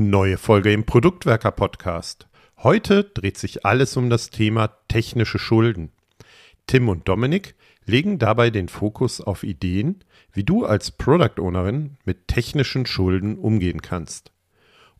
[0.00, 2.28] Neue Folge im Produktwerker Podcast.
[2.58, 5.90] Heute dreht sich alles um das Thema technische Schulden.
[6.68, 12.28] Tim und Dominik legen dabei den Fokus auf Ideen, wie du als Product Ownerin mit
[12.28, 14.30] technischen Schulden umgehen kannst.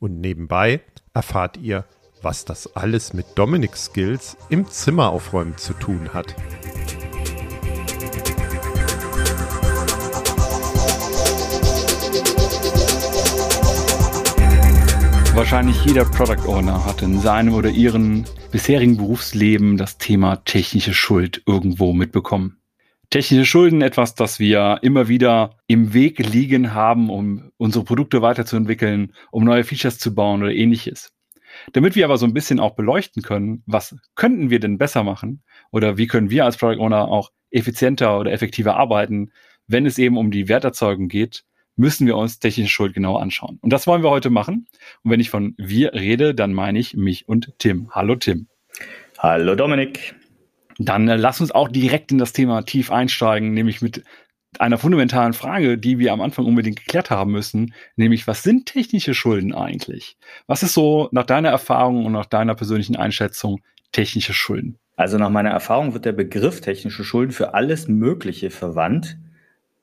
[0.01, 0.81] Und nebenbei
[1.15, 1.85] erfahrt ihr,
[2.21, 6.35] was das alles mit Dominiks Skills im Zimmeraufräumen zu tun hat.
[15.39, 21.43] Wahrscheinlich jeder Product Owner hat in seinem oder ihrem bisherigen Berufsleben das Thema technische Schuld
[21.47, 22.61] irgendwo mitbekommen.
[23.09, 29.13] Technische Schulden etwas, das wir immer wieder im Weg liegen haben, um unsere Produkte weiterzuentwickeln,
[29.31, 31.13] um neue Features zu bauen oder ähnliches.
[31.73, 35.45] Damit wir aber so ein bisschen auch beleuchten können, was könnten wir denn besser machen
[35.71, 39.31] oder wie können wir als Product Owner auch effizienter oder effektiver arbeiten,
[39.69, 41.45] wenn es eben um die Werterzeugung geht,
[41.79, 43.59] müssen wir uns technische Schuld genau anschauen.
[43.63, 44.67] Und das wollen wir heute machen.
[45.03, 47.91] Und wenn ich von wir rede, dann meine ich mich und Tim.
[47.93, 48.49] Hallo Tim.
[49.19, 50.15] Hallo Dominik.
[50.79, 54.05] Dann äh, lass uns auch direkt in das Thema tief einsteigen, nämlich mit
[54.59, 59.15] einer fundamentalen Frage, die wir am Anfang unbedingt geklärt haben müssen, nämlich was sind technische
[59.15, 60.17] Schulden eigentlich?
[60.47, 63.61] Was ist so nach deiner Erfahrung und nach deiner persönlichen Einschätzung
[63.93, 64.79] technische Schulden?
[64.97, 69.19] Also nach meiner Erfahrung wird der Begriff technische Schulden für alles Mögliche verwandt,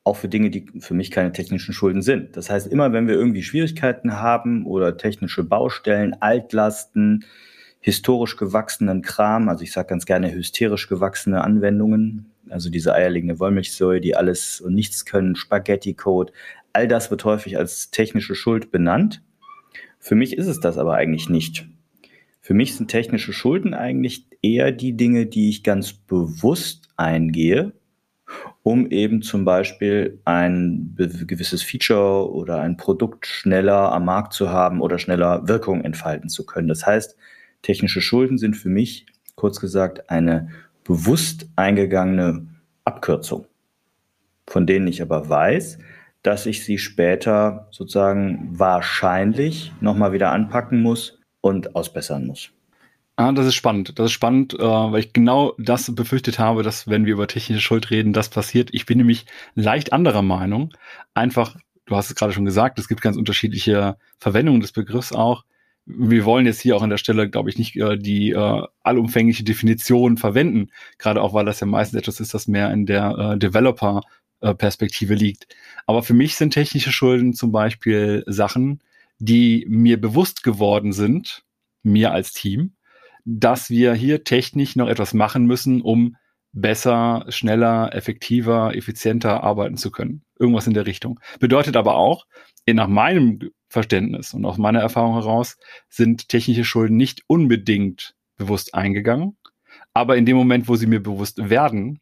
[0.06, 2.36] auch für Dinge, die für mich keine technischen Schulden sind.
[2.36, 7.24] Das heißt, immer wenn wir irgendwie Schwierigkeiten haben oder technische Baustellen, Altlasten,
[7.80, 14.00] historisch gewachsenen Kram, also ich sage ganz gerne hysterisch gewachsene Anwendungen, also diese eierlegende Wollmilchsäule,
[14.00, 16.32] die alles und nichts können, Spaghetti-Code,
[16.72, 19.24] all das wird häufig als technische Schuld benannt.
[19.98, 21.66] Für mich ist es das aber eigentlich nicht.
[22.40, 27.72] Für mich sind technische Schulden eigentlich eher die Dinge, die ich ganz bewusst eingehe,
[28.62, 34.80] um eben zum Beispiel ein gewisses Feature oder ein Produkt schneller am Markt zu haben
[34.80, 36.68] oder schneller Wirkung entfalten zu können.
[36.68, 37.16] Das heißt,
[37.62, 40.48] technische Schulden sind für mich, kurz gesagt, eine
[40.84, 42.46] bewusst eingegangene
[42.84, 43.46] Abkürzung,
[44.46, 45.78] von denen ich aber weiß,
[46.22, 52.50] dass ich sie später sozusagen wahrscheinlich nochmal wieder anpacken muss und ausbessern muss.
[53.18, 53.98] Ah, das ist spannend.
[53.98, 57.62] Das ist spannend, äh, weil ich genau das befürchtet habe, dass wenn wir über technische
[57.62, 58.68] Schuld reden, das passiert.
[58.72, 60.74] Ich bin nämlich leicht anderer Meinung.
[61.14, 61.56] Einfach,
[61.86, 65.44] du hast es gerade schon gesagt, es gibt ganz unterschiedliche Verwendungen des Begriffs auch.
[65.86, 69.44] Wir wollen jetzt hier auch an der Stelle, glaube ich, nicht äh, die äh, allumfängliche
[69.44, 73.38] Definition verwenden, gerade auch, weil das ja meistens etwas ist, das mehr in der äh,
[73.38, 75.46] Developer-Perspektive liegt.
[75.86, 78.82] Aber für mich sind technische Schulden zum Beispiel Sachen,
[79.18, 81.44] die mir bewusst geworden sind,
[81.82, 82.75] mir als Team,
[83.26, 86.16] dass wir hier technisch noch etwas machen müssen, um
[86.52, 90.22] besser, schneller, effektiver, effizienter arbeiten zu können.
[90.38, 91.20] Irgendwas in der Richtung.
[91.40, 92.26] Bedeutet aber auch,
[92.68, 99.36] nach meinem Verständnis und aus meiner Erfahrung heraus, sind technische Schulden nicht unbedingt bewusst eingegangen.
[99.92, 102.00] Aber in dem Moment, wo sie mir bewusst werden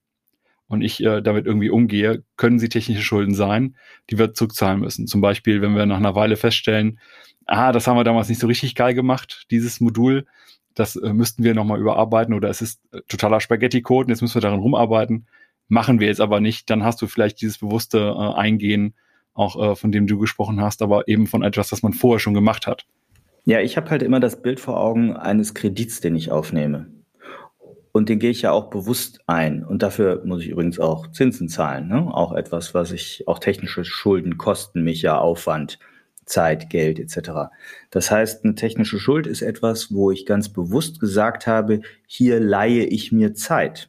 [0.69, 3.77] und ich äh, damit irgendwie umgehe, können sie technische Schulden sein,
[4.11, 5.07] die wir zurückzahlen müssen.
[5.07, 6.99] Zum Beispiel, wenn wir nach einer Weile feststellen,
[7.47, 10.27] ah, das haben wir damals nicht so richtig geil gemacht, dieses Modul,
[10.75, 14.35] das äh, müssten wir nochmal überarbeiten oder es ist äh, totaler Spaghetti-Code und jetzt müssen
[14.35, 15.27] wir daran rumarbeiten.
[15.69, 18.95] Machen wir jetzt aber nicht, dann hast du vielleicht dieses bewusste äh, Eingehen,
[19.33, 22.35] auch äh, von dem du gesprochen hast, aber eben von etwas, das man vorher schon
[22.35, 22.87] gemacht hat.
[23.47, 26.87] Ja, ich habe halt immer das Bild vor Augen eines Kredits, den ich aufnehme.
[27.93, 29.65] Und den gehe ich ja auch bewusst ein.
[29.65, 31.87] Und dafür muss ich übrigens auch Zinsen zahlen.
[31.87, 32.13] Ne?
[32.13, 35.79] Auch etwas, was ich, auch technische Schulden kosten mich ja Aufwand.
[36.27, 37.51] Zeit, Geld etc.
[37.91, 42.85] Das heißt, eine technische Schuld ist etwas, wo ich ganz bewusst gesagt habe, hier leihe
[42.85, 43.89] ich mir Zeit,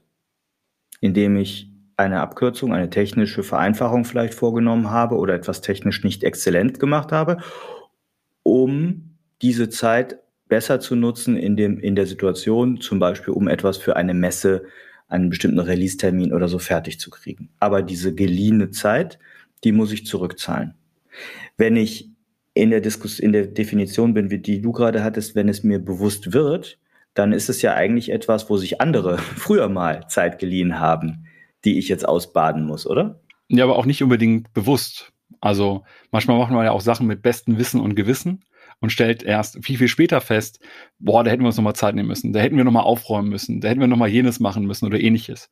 [1.02, 6.80] indem ich eine Abkürzung, eine technische Vereinfachung vielleicht vorgenommen habe oder etwas technisch nicht exzellent
[6.80, 7.38] gemacht habe,
[8.44, 13.78] um diese Zeit besser zu nutzen in, dem, in der Situation, zum Beispiel um etwas
[13.78, 14.66] für eine Messe,
[15.08, 17.50] einen bestimmten Release-Termin oder so fertig zu kriegen.
[17.60, 19.20] Aber diese geliehene Zeit,
[19.64, 20.76] die muss ich zurückzahlen.
[21.58, 22.15] Wenn ich
[22.56, 26.34] in der Diskus in der Definition bin, die du gerade hattest, wenn es mir bewusst
[26.34, 26.80] wird,
[27.14, 31.28] dann ist es ja eigentlich etwas, wo sich andere früher mal Zeit geliehen haben,
[31.66, 33.20] die ich jetzt ausbaden muss, oder?
[33.50, 35.12] Ja, aber auch nicht unbedingt bewusst.
[35.42, 38.46] Also manchmal macht man ja auch Sachen mit bestem Wissen und Gewissen
[38.80, 40.60] und stellt erst viel, viel später fest,
[40.98, 43.60] boah, da hätten wir uns nochmal Zeit nehmen müssen, da hätten wir nochmal aufräumen müssen,
[43.60, 45.50] da hätten wir nochmal jenes machen müssen oder ähnliches.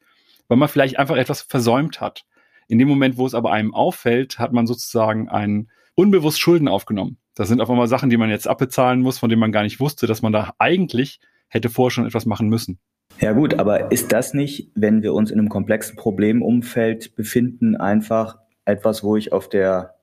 [0.47, 2.25] Weil man vielleicht einfach etwas versäumt hat.
[2.67, 7.17] In dem Moment, wo es aber einem auffällt, hat man sozusagen einen unbewusst Schulden aufgenommen.
[7.35, 9.79] Das sind auf einmal Sachen, die man jetzt abbezahlen muss, von denen man gar nicht
[9.79, 12.79] wusste, dass man da eigentlich hätte vorher schon etwas machen müssen.
[13.19, 18.37] Ja gut, aber ist das nicht, wenn wir uns in einem komplexen Problemumfeld befinden, einfach
[18.65, 19.93] etwas, wo ich auf der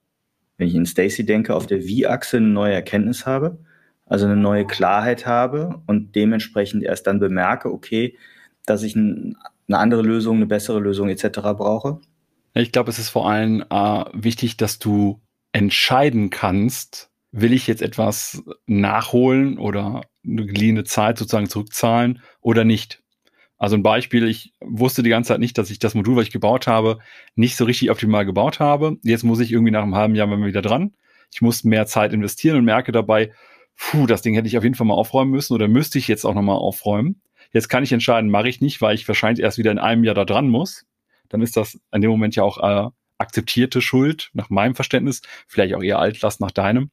[0.61, 3.59] wenn ich in Stacy denke, auf der Wie-Achse eine neue Erkenntnis habe,
[4.05, 8.19] also eine neue Klarheit habe und dementsprechend erst dann bemerke, okay,
[8.67, 9.39] dass ich ein,
[9.69, 11.41] eine andere Lösung, eine bessere Lösung etc.
[11.57, 12.01] brauche?
[12.53, 15.19] Ich glaube, es ist vor allem äh, wichtig, dass du
[15.53, 23.03] entscheiden kannst, will ich jetzt etwas nachholen oder eine geliehene Zeit sozusagen zurückzahlen oder nicht.
[23.57, 26.33] Also ein Beispiel, ich wusste die ganze Zeit nicht, dass ich das Modul, was ich
[26.33, 26.99] gebaut habe,
[27.35, 28.97] nicht so richtig optimal gebaut habe.
[29.03, 30.95] Jetzt muss ich irgendwie nach einem halben Jahr mal wieder dran.
[31.33, 33.33] Ich muss mehr Zeit investieren und merke dabei,
[33.77, 36.25] puh, das Ding hätte ich auf jeden Fall mal aufräumen müssen oder müsste ich jetzt
[36.25, 37.21] auch nochmal aufräumen.
[37.53, 40.15] Jetzt kann ich entscheiden, mache ich nicht, weil ich wahrscheinlich erst wieder in einem Jahr
[40.15, 40.87] da dran muss.
[41.29, 45.75] Dann ist das in dem Moment ja auch äh, akzeptierte Schuld nach meinem Verständnis, vielleicht
[45.75, 46.91] auch eher Altlast nach deinem.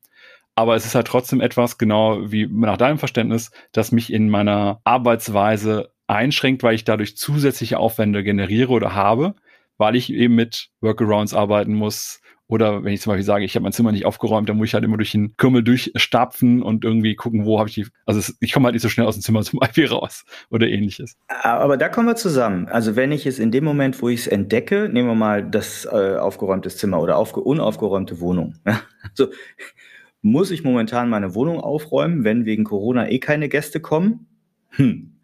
[0.56, 4.82] Aber es ist halt trotzdem etwas, genau wie nach deinem Verständnis, das mich in meiner
[4.84, 9.36] Arbeitsweise einschränkt, weil ich dadurch zusätzliche Aufwände generiere oder habe,
[9.78, 13.64] weil ich eben mit Workarounds arbeiten muss, oder wenn ich zum Beispiel sage, ich habe
[13.64, 17.16] mein Zimmer nicht aufgeräumt, dann muss ich halt immer durch den Kümmel durchstapfen und irgendwie
[17.16, 17.88] gucken, wo habe ich die.
[18.06, 21.18] Also ich komme halt nicht so schnell aus dem Zimmer zum Beispiel raus oder ähnliches.
[21.28, 22.68] Aber da kommen wir zusammen.
[22.70, 25.86] Also wenn ich es in dem Moment, wo ich es entdecke, nehmen wir mal das
[25.86, 28.56] äh, aufgeräumte Zimmer oder aufge unaufgeräumte Wohnung.
[28.64, 29.28] also
[30.22, 34.28] muss ich momentan meine Wohnung aufräumen, wenn wegen Corona eh keine Gäste kommen?
[34.70, 35.18] Hm.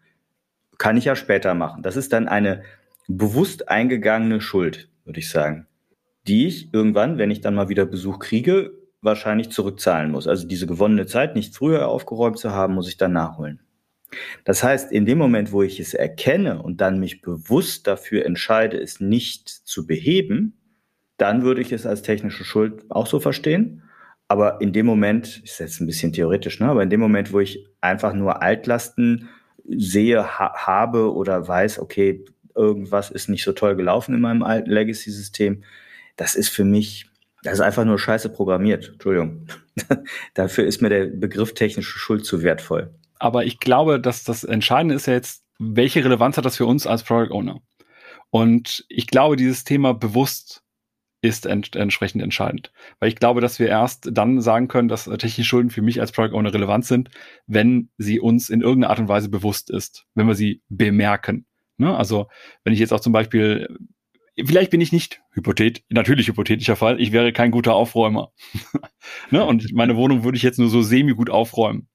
[0.76, 1.82] Kann ich ja später machen.
[1.82, 2.62] Das ist dann eine
[3.08, 5.66] bewusst eingegangene Schuld, würde ich sagen
[6.26, 8.72] die ich irgendwann, wenn ich dann mal wieder Besuch kriege,
[9.02, 10.26] wahrscheinlich zurückzahlen muss.
[10.26, 13.60] Also diese gewonnene Zeit nicht früher aufgeräumt zu haben, muss ich dann nachholen.
[14.44, 18.78] Das heißt, in dem Moment, wo ich es erkenne und dann mich bewusst dafür entscheide,
[18.80, 20.56] es nicht zu beheben,
[21.16, 23.82] dann würde ich es als technische Schuld auch so verstehen.
[24.28, 26.66] Aber in dem Moment, ist jetzt ein bisschen theoretisch, ne?
[26.66, 29.28] aber in dem Moment, wo ich einfach nur Altlasten
[29.66, 32.24] sehe, ha habe oder weiß, okay,
[32.54, 35.62] irgendwas ist nicht so toll gelaufen in meinem alten Legacy-System,
[36.16, 37.06] das ist für mich,
[37.42, 38.88] das ist einfach nur scheiße programmiert.
[38.88, 39.46] Entschuldigung.
[40.34, 42.94] Dafür ist mir der Begriff technische Schuld zu wertvoll.
[43.18, 46.86] Aber ich glaube, dass das Entscheidende ist ja jetzt, welche Relevanz hat das für uns
[46.86, 47.60] als Product Owner?
[48.30, 50.64] Und ich glaube, dieses Thema bewusst
[51.24, 52.70] ist ent entsprechend entscheidend.
[52.98, 56.12] Weil ich glaube, dass wir erst dann sagen können, dass technische Schulden für mich als
[56.12, 57.08] Product Owner relevant sind,
[57.46, 61.46] wenn sie uns in irgendeiner Art und Weise bewusst ist, wenn wir sie bemerken.
[61.78, 61.96] Ne?
[61.96, 62.28] Also
[62.62, 63.74] wenn ich jetzt auch zum Beispiel
[64.42, 68.32] vielleicht bin ich nicht hypothet, natürlich hypothetischer Fall, ich wäre kein guter Aufräumer.
[69.30, 69.44] ne?
[69.44, 71.88] Und meine Wohnung würde ich jetzt nur so semi gut aufräumen.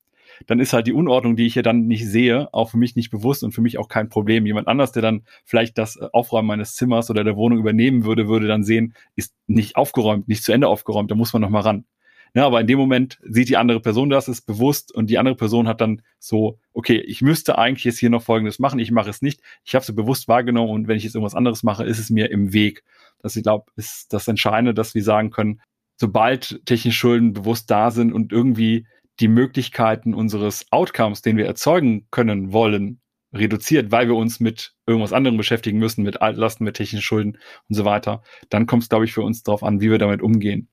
[0.47, 3.09] Dann ist halt die Unordnung, die ich hier dann nicht sehe, auch für mich nicht
[3.09, 4.45] bewusst und für mich auch kein Problem.
[4.45, 8.47] Jemand anders, der dann vielleicht das Aufräumen meines Zimmers oder der Wohnung übernehmen würde, würde
[8.47, 11.85] dann sehen, ist nicht aufgeräumt, nicht zu Ende aufgeräumt, da muss man noch mal ran.
[12.33, 15.35] Ja, aber in dem Moment sieht die andere Person das, ist bewusst und die andere
[15.35, 19.09] Person hat dann so, okay, ich müsste eigentlich jetzt hier noch Folgendes machen, ich mache
[19.09, 21.99] es nicht, ich habe es bewusst wahrgenommen und wenn ich jetzt irgendwas anderes mache, ist
[21.99, 22.83] es mir im Weg.
[23.21, 25.61] Das, ich glaube, ist das Entscheidende, dass wir sagen können,
[25.97, 28.85] sobald technische Schulden bewusst da sind und irgendwie
[29.19, 33.01] die Möglichkeiten unseres Outcomes, den wir erzeugen können wollen,
[33.33, 37.37] reduziert, weil wir uns mit irgendwas anderem beschäftigen müssen, mit Altlasten, mit technischen Schulden
[37.67, 40.21] und so weiter, dann kommt es, glaube ich, für uns darauf an, wie wir damit
[40.21, 40.69] umgehen.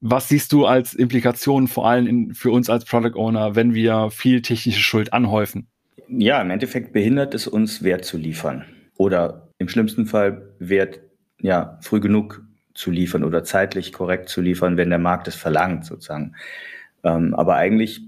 [0.00, 4.10] Was siehst du als Implikationen vor allem in, für uns als Product Owner, wenn wir
[4.10, 5.68] viel technische Schuld anhäufen?
[6.08, 8.64] Ja, im Endeffekt behindert es uns, Wert zu liefern.
[8.96, 11.00] Oder im schlimmsten Fall Wert
[11.40, 12.42] ja, früh genug
[12.74, 16.34] zu liefern oder zeitlich korrekt zu liefern, wenn der Markt es verlangt, sozusagen.
[17.02, 18.02] Ähm, aber eigentlich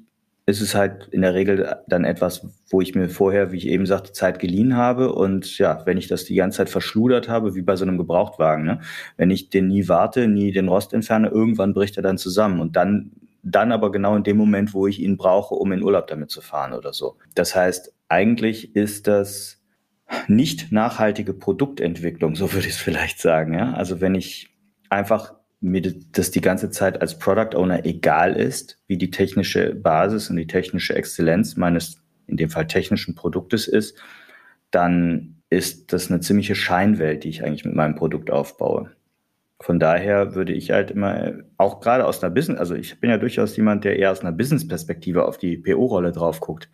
[0.49, 3.85] ist es halt in der Regel dann etwas, wo ich mir vorher, wie ich eben
[3.85, 5.13] sagte, Zeit geliehen habe.
[5.13, 8.65] Und ja, wenn ich das die ganze Zeit verschludert habe, wie bei so einem Gebrauchtwagen,
[8.65, 8.81] ne?
[9.19, 12.61] wenn ich den nie warte, nie den Rost entferne, irgendwann bricht er dann zusammen.
[12.61, 13.11] Und dann,
[13.43, 16.41] dann aber genau in dem Moment, wo ich ihn brauche, um in Urlaub damit zu
[16.41, 17.19] fahren oder so.
[17.35, 19.63] Das heißt, eigentlich ist das
[20.29, 23.53] nicht nachhaltige Produktentwicklung, so würde ich es vielleicht sagen.
[23.53, 23.75] Ja?
[23.75, 24.49] Also wenn ich
[24.89, 30.31] einfach mir das die ganze Zeit als Product Owner egal ist, wie die technische Basis
[30.31, 33.99] und die technische Exzellenz meines, in dem Fall technischen Produktes ist,
[34.71, 38.93] dann ist das eine ziemliche Scheinwelt, die ich eigentlich mit meinem Produkt aufbaue.
[39.61, 43.19] Von daher würde ich halt immer, auch gerade aus einer Business, also ich bin ja
[43.19, 46.71] durchaus jemand, der eher aus einer Business-Perspektive auf die PO-Rolle drauf guckt.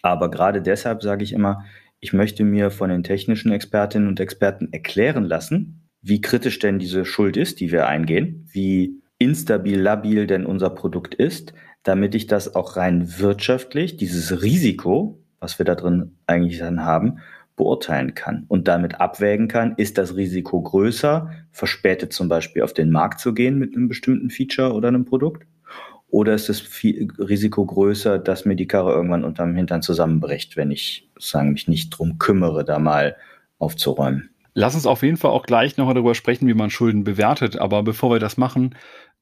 [0.00, 1.64] Aber gerade deshalb sage ich immer,
[2.00, 7.04] ich möchte mir von den technischen Expertinnen und Experten erklären lassen, wie kritisch denn diese
[7.04, 11.54] Schuld ist, die wir eingehen, wie instabil, labil denn unser Produkt ist,
[11.84, 17.18] damit ich das auch rein wirtschaftlich, dieses Risiko, was wir da drin eigentlich dann haben,
[17.56, 22.90] beurteilen kann und damit abwägen kann, ist das Risiko größer, verspätet zum Beispiel auf den
[22.90, 25.46] Markt zu gehen mit einem bestimmten Feature oder einem Produkt?
[26.08, 31.10] Oder ist das Risiko größer, dass mir die Karre irgendwann unterm Hintern zusammenbricht, wenn ich
[31.18, 33.16] sagen, mich nicht drum kümmere, da mal
[33.58, 34.31] aufzuräumen?
[34.54, 37.56] Lass uns auf jeden Fall auch gleich nochmal darüber sprechen, wie man Schulden bewertet.
[37.56, 38.74] Aber bevor wir das machen,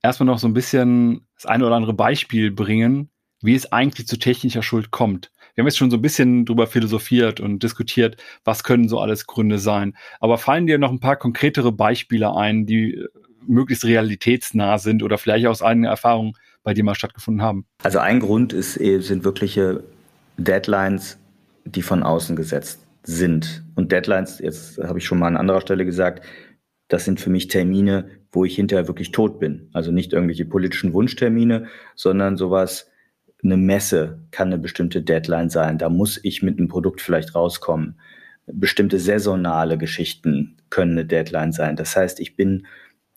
[0.02, 3.10] erstmal noch so ein bisschen das eine oder andere Beispiel bringen,
[3.40, 5.30] wie es eigentlich zu technischer Schuld kommt.
[5.54, 9.26] Wir haben jetzt schon so ein bisschen drüber philosophiert und diskutiert, was können so alles
[9.26, 9.96] Gründe sein.
[10.18, 13.08] Aber fallen dir noch ein paar konkretere Beispiele ein, die äh,
[13.46, 17.66] möglichst realitätsnah sind oder vielleicht aus eigener Erfahrung bei dir mal stattgefunden haben?
[17.82, 19.82] Also ein Grund ist, äh, sind wirkliche
[20.36, 21.18] Deadlines,
[21.64, 23.64] die von außen gesetzt sind.
[23.74, 26.24] Und Deadlines, jetzt habe ich schon mal an anderer Stelle gesagt,
[26.88, 29.70] das sind für mich Termine, wo ich hinterher wirklich tot bin.
[29.72, 32.90] Also nicht irgendwelche politischen Wunschtermine, sondern sowas,
[33.42, 35.78] eine Messe kann eine bestimmte Deadline sein.
[35.78, 37.98] Da muss ich mit einem Produkt vielleicht rauskommen.
[38.46, 41.76] Bestimmte saisonale Geschichten können eine Deadline sein.
[41.76, 42.66] Das heißt, ich bin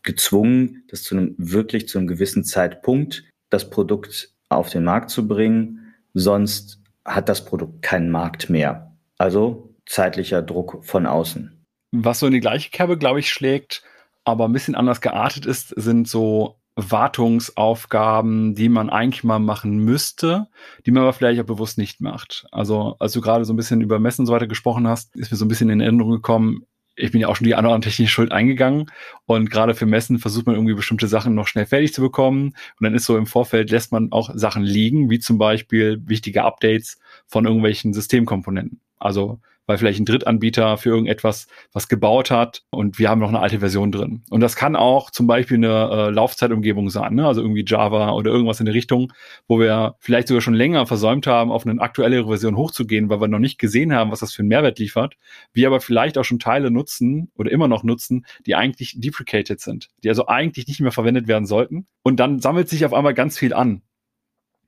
[0.04, 5.28] gezwungen, das zu einem wirklich zu einem gewissen Zeitpunkt das Produkt auf den Markt zu
[5.28, 5.94] bringen.
[6.14, 8.96] Sonst hat das Produkt keinen Markt mehr.
[9.18, 11.66] Also zeitlicher Druck von außen.
[11.92, 13.84] Was so in die gleiche Kerbe, glaube ich, schlägt,
[14.24, 20.48] aber ein bisschen anders geartet ist, sind so Wartungsaufgaben, die man eigentlich mal machen müsste,
[20.86, 22.48] die man aber vielleicht auch bewusst nicht macht.
[22.52, 25.32] Also, als du gerade so ein bisschen über Messen und so weiter gesprochen hast, ist
[25.32, 28.12] mir so ein bisschen in Erinnerung gekommen, ich bin ja auch schon die andere technische
[28.12, 28.92] Schuld eingegangen
[29.26, 32.84] und gerade für Messen versucht man irgendwie bestimmte Sachen noch schnell fertig zu bekommen und
[32.84, 37.00] dann ist so im Vorfeld lässt man auch Sachen liegen, wie zum Beispiel wichtige Updates
[37.28, 38.80] von irgendwelchen Systemkomponenten.
[39.00, 43.40] Also weil vielleicht ein Drittanbieter für irgendetwas was gebaut hat und wir haben noch eine
[43.40, 44.24] alte Version drin.
[44.30, 47.28] Und das kann auch zum Beispiel eine äh, Laufzeitumgebung sein, ne?
[47.28, 49.14] also irgendwie Java oder irgendwas in der Richtung,
[49.48, 53.28] wo wir vielleicht sogar schon länger versäumt haben, auf eine aktuellere Version hochzugehen, weil wir
[53.28, 55.16] noch nicht gesehen haben, was das für einen Mehrwert liefert.
[55.54, 59.90] Wir aber vielleicht auch schon Teile nutzen oder immer noch nutzen, die eigentlich deprecated sind,
[60.04, 61.88] die also eigentlich nicht mehr verwendet werden sollten.
[62.04, 63.82] Und dann sammelt sich auf einmal ganz viel an.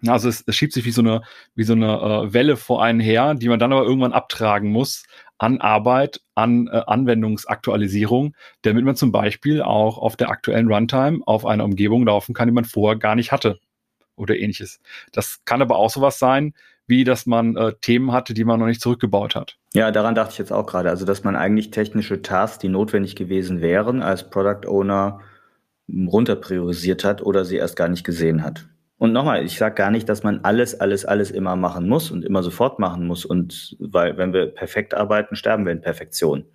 [0.06, 1.22] Also es, es schiebt sich wie so eine,
[1.56, 5.04] wie so eine äh, Welle vor einen her, die man dann aber irgendwann abtragen muss
[5.38, 11.46] an Arbeit, an äh, Anwendungsaktualisierung, damit man zum Beispiel auch auf der aktuellen Runtime auf
[11.46, 13.60] einer Umgebung laufen kann, die man vorher gar nicht hatte
[14.16, 14.80] oder ähnliches.
[15.12, 16.54] Das kann aber auch sowas sein,
[16.88, 19.58] wie dass man äh, Themen hatte, die man noch nicht zurückgebaut hat.
[19.74, 20.90] Ja, daran dachte ich jetzt auch gerade.
[20.90, 25.20] Also, dass man eigentlich technische Tasks, die notwendig gewesen wären, als Product Owner
[25.90, 28.68] runterpriorisiert hat oder sie erst gar nicht gesehen hat.
[28.98, 32.24] Und nochmal, ich sage gar nicht, dass man alles, alles, alles immer machen muss und
[32.24, 33.25] immer sofort machen muss.
[33.25, 36.46] Und weil, wenn wir perfekt arbeiten, sterben wir in Perfektion.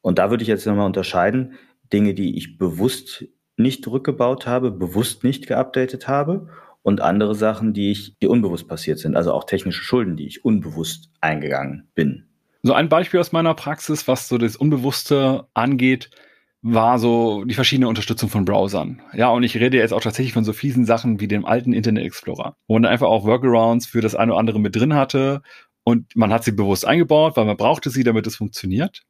[0.00, 1.54] Und da würde ich jetzt nochmal unterscheiden,
[1.92, 3.24] Dinge, die ich bewusst
[3.56, 6.48] nicht rückgebaut habe, bewusst nicht geupdatet habe
[6.82, 9.16] und andere Sachen, die ich, die unbewusst passiert sind.
[9.16, 12.28] Also auch technische Schulden, die ich unbewusst eingegangen bin.
[12.62, 16.10] So ein Beispiel aus meiner Praxis, was so das Unbewusste angeht,
[16.62, 19.00] war so die verschiedene Unterstützung von Browsern.
[19.12, 22.04] Ja, und ich rede jetzt auch tatsächlich von so fiesen Sachen wie dem alten Internet
[22.04, 25.42] Explorer, wo man einfach auch Workarounds für das eine oder andere mit drin hatte
[25.84, 29.04] und man hat sie bewusst eingebaut, weil man brauchte sie, damit es funktioniert.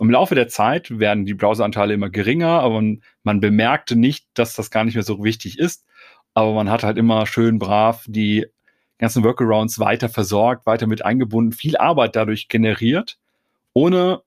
[0.00, 4.54] Im Laufe der Zeit werden die Browseranteile immer geringer, aber man, man bemerkte nicht, dass
[4.54, 5.84] das gar nicht mehr so wichtig ist.
[6.34, 8.46] Aber man hat halt immer schön brav die
[8.98, 13.18] ganzen Workarounds weiter versorgt, weiter mit eingebunden, viel Arbeit dadurch generiert,
[13.72, 14.22] ohne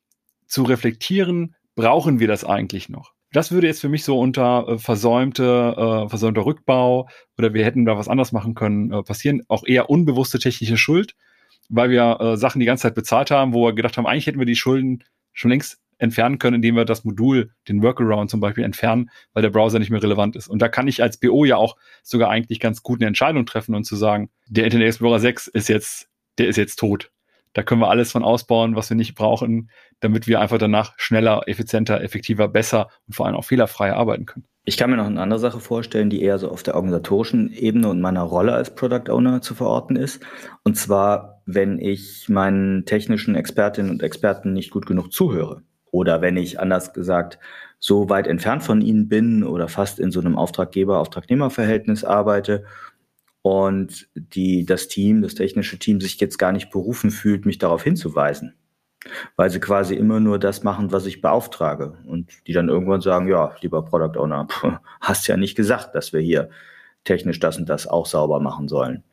[0.45, 3.13] zu reflektieren, brauchen wir das eigentlich noch?
[3.31, 7.07] Das würde jetzt für mich so unter äh, versäumte, äh, versäumter Rückbau
[7.37, 9.41] oder wir hätten da was anders machen können äh, passieren.
[9.47, 11.15] Auch eher unbewusste technische Schuld,
[11.69, 14.39] weil wir äh, Sachen die ganze Zeit bezahlt haben, wo wir gedacht haben, eigentlich hätten
[14.39, 18.63] wir die Schulden schon längst entfernen können, indem wir das Modul, den Workaround zum Beispiel
[18.63, 20.47] entfernen, weil der Browser nicht mehr relevant ist.
[20.47, 23.73] Und da kann ich als BO ja auch sogar eigentlich ganz gut eine Entscheidung treffen
[23.73, 27.11] und zu sagen, der Internet Explorer 6 ist jetzt, der ist jetzt tot.
[27.53, 29.69] Da können wir alles von ausbauen, was wir nicht brauchen,
[30.01, 34.45] damit wir einfach danach schneller, effizienter, effektiver, besser und vor allem auch fehlerfreier arbeiten können.
[34.63, 37.89] Ich kann mir noch eine andere Sache vorstellen, die eher so auf der organisatorischen Ebene
[37.89, 40.23] und meiner Rolle als Product Owner zu verorten ist.
[40.63, 45.63] Und zwar, wenn ich meinen technischen Expertinnen und Experten nicht gut genug zuhöre.
[45.89, 47.39] Oder wenn ich anders gesagt
[47.79, 52.63] so weit entfernt von ihnen bin oder fast in so einem Auftraggeber-Auftragnehmer-Verhältnis arbeite
[53.41, 57.83] und die, das Team, das technische Team sich jetzt gar nicht berufen fühlt, mich darauf
[57.83, 58.53] hinzuweisen.
[59.35, 61.97] Weil sie quasi immer nur das machen, was ich beauftrage.
[62.05, 64.47] Und die dann irgendwann sagen, ja, lieber Product Owner,
[65.01, 66.49] hast ja nicht gesagt, dass wir hier
[67.03, 69.03] technisch das und das auch sauber machen sollen.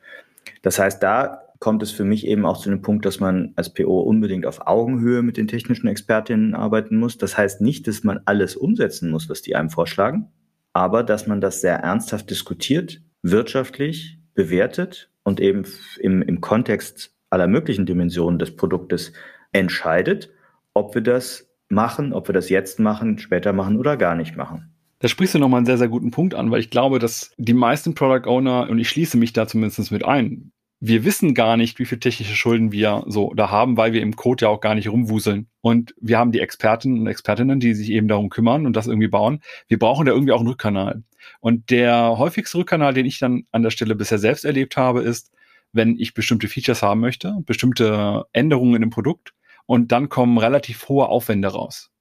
[0.61, 3.73] Das heißt, da kommt es für mich eben auch zu dem Punkt, dass man als
[3.73, 7.17] PO unbedingt auf Augenhöhe mit den technischen Expertinnen arbeiten muss.
[7.17, 10.29] Das heißt nicht, dass man alles umsetzen muss, was die einem vorschlagen,
[10.73, 15.65] aber dass man das sehr ernsthaft diskutiert, wirtschaftlich, bewertet und eben
[15.99, 19.11] im, im Kontext aller möglichen Dimensionen des Produktes
[19.51, 20.29] entscheidet,
[20.73, 24.73] ob wir das machen, ob wir das jetzt machen, später machen oder gar nicht machen.
[24.99, 27.53] Da sprichst du nochmal einen sehr, sehr guten Punkt an, weil ich glaube, dass die
[27.53, 30.51] meisten Product Owner, und ich schließe mich da zumindest mit ein,
[30.81, 34.15] wir wissen gar nicht, wie viel technische Schulden wir so da haben, weil wir im
[34.15, 35.47] Code ja auch gar nicht rumwuseln.
[35.61, 39.09] Und wir haben die Experten und Expertinnen, die sich eben darum kümmern und das irgendwie
[39.09, 39.41] bauen.
[39.67, 41.03] Wir brauchen da irgendwie auch einen Rückkanal.
[41.41, 45.31] Und der häufigste Rückkanal, den ich dann an der Stelle bisher selbst erlebt habe, ist,
[45.73, 49.33] wenn ich bestimmte Features haben möchte, bestimmte Änderungen dem Produkt
[49.69, 51.91] und dann kommen relativ hohe Aufwände raus.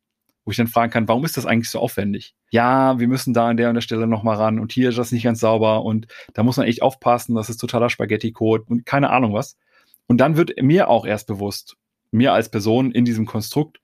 [0.47, 2.35] Wo ich dann fragen kann, warum ist das eigentlich so aufwendig?
[2.51, 5.13] Ja, wir müssen da an der und der Stelle nochmal ran und hier ist das
[5.13, 9.11] nicht ganz sauber und da muss man echt aufpassen, das ist totaler Spaghetti-Code und keine
[9.11, 9.59] Ahnung was.
[10.07, 11.77] Und dann wird mir auch erst bewusst,
[12.11, 13.83] mir als Person in diesem Konstrukt,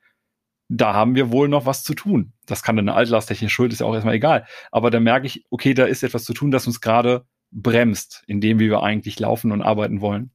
[0.70, 2.32] da haben wir wohl noch was zu tun.
[2.46, 4.46] Das kann eine altlasttechnische Schuld, ist ja auch erstmal egal.
[4.72, 8.40] Aber da merke ich, okay, da ist etwas zu tun, das uns gerade bremst, in
[8.40, 10.30] dem, wie wir eigentlich laufen und arbeiten wollen.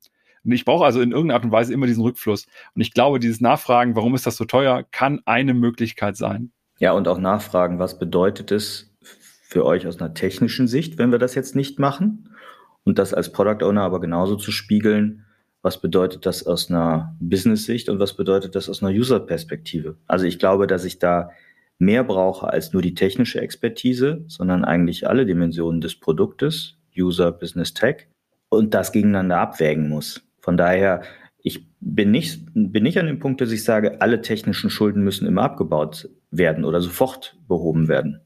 [0.50, 2.48] Und ich brauche also in irgendeiner Art und Weise immer diesen Rückfluss.
[2.74, 6.52] Und ich glaube, dieses Nachfragen, warum ist das so teuer, kann eine Möglichkeit sein.
[6.80, 8.92] Ja, und auch nachfragen, was bedeutet es
[9.44, 12.32] für euch aus einer technischen Sicht, wenn wir das jetzt nicht machen?
[12.84, 15.24] Und das als Product Owner aber genauso zu spiegeln,
[15.62, 19.98] was bedeutet das aus einer Business-Sicht und was bedeutet das aus einer User-Perspektive?
[20.08, 21.30] Also ich glaube, dass ich da
[21.78, 27.76] mehr brauche als nur die technische Expertise, sondern eigentlich alle Dimensionen des Produktes, User, Business,
[27.76, 28.08] Tech,
[28.50, 30.24] und das gegeneinander abwägen muss.
[30.42, 31.02] Von daher,
[31.42, 35.28] ich bin nicht, bin nicht an dem Punkt, dass ich sage, alle technischen Schulden müssen
[35.28, 38.22] immer abgebaut werden oder sofort behoben werden.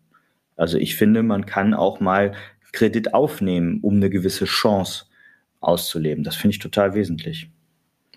[0.55, 2.33] Also ich finde, man kann auch mal
[2.71, 5.05] Kredit aufnehmen, um eine gewisse Chance
[5.61, 6.23] auszuleben.
[6.23, 7.49] Das finde ich total wesentlich.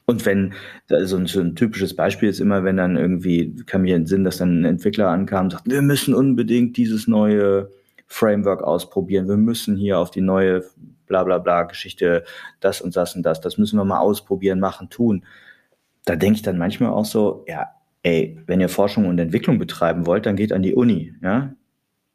[0.07, 0.55] Und wenn,
[0.89, 4.25] also so ein typisches Beispiel ist immer, wenn dann irgendwie, kann mir in den Sinn,
[4.25, 7.71] dass dann ein Entwickler ankam und sagt, wir müssen unbedingt dieses neue
[8.07, 10.65] Framework ausprobieren, wir müssen hier auf die neue
[11.07, 12.25] bla bla bla Geschichte,
[12.61, 15.25] das und das und das, das müssen wir mal ausprobieren, machen, tun.
[16.05, 17.71] Da denke ich dann manchmal auch so, ja,
[18.03, 21.55] ey, wenn ihr Forschung und Entwicklung betreiben wollt, dann geht an die Uni, ja,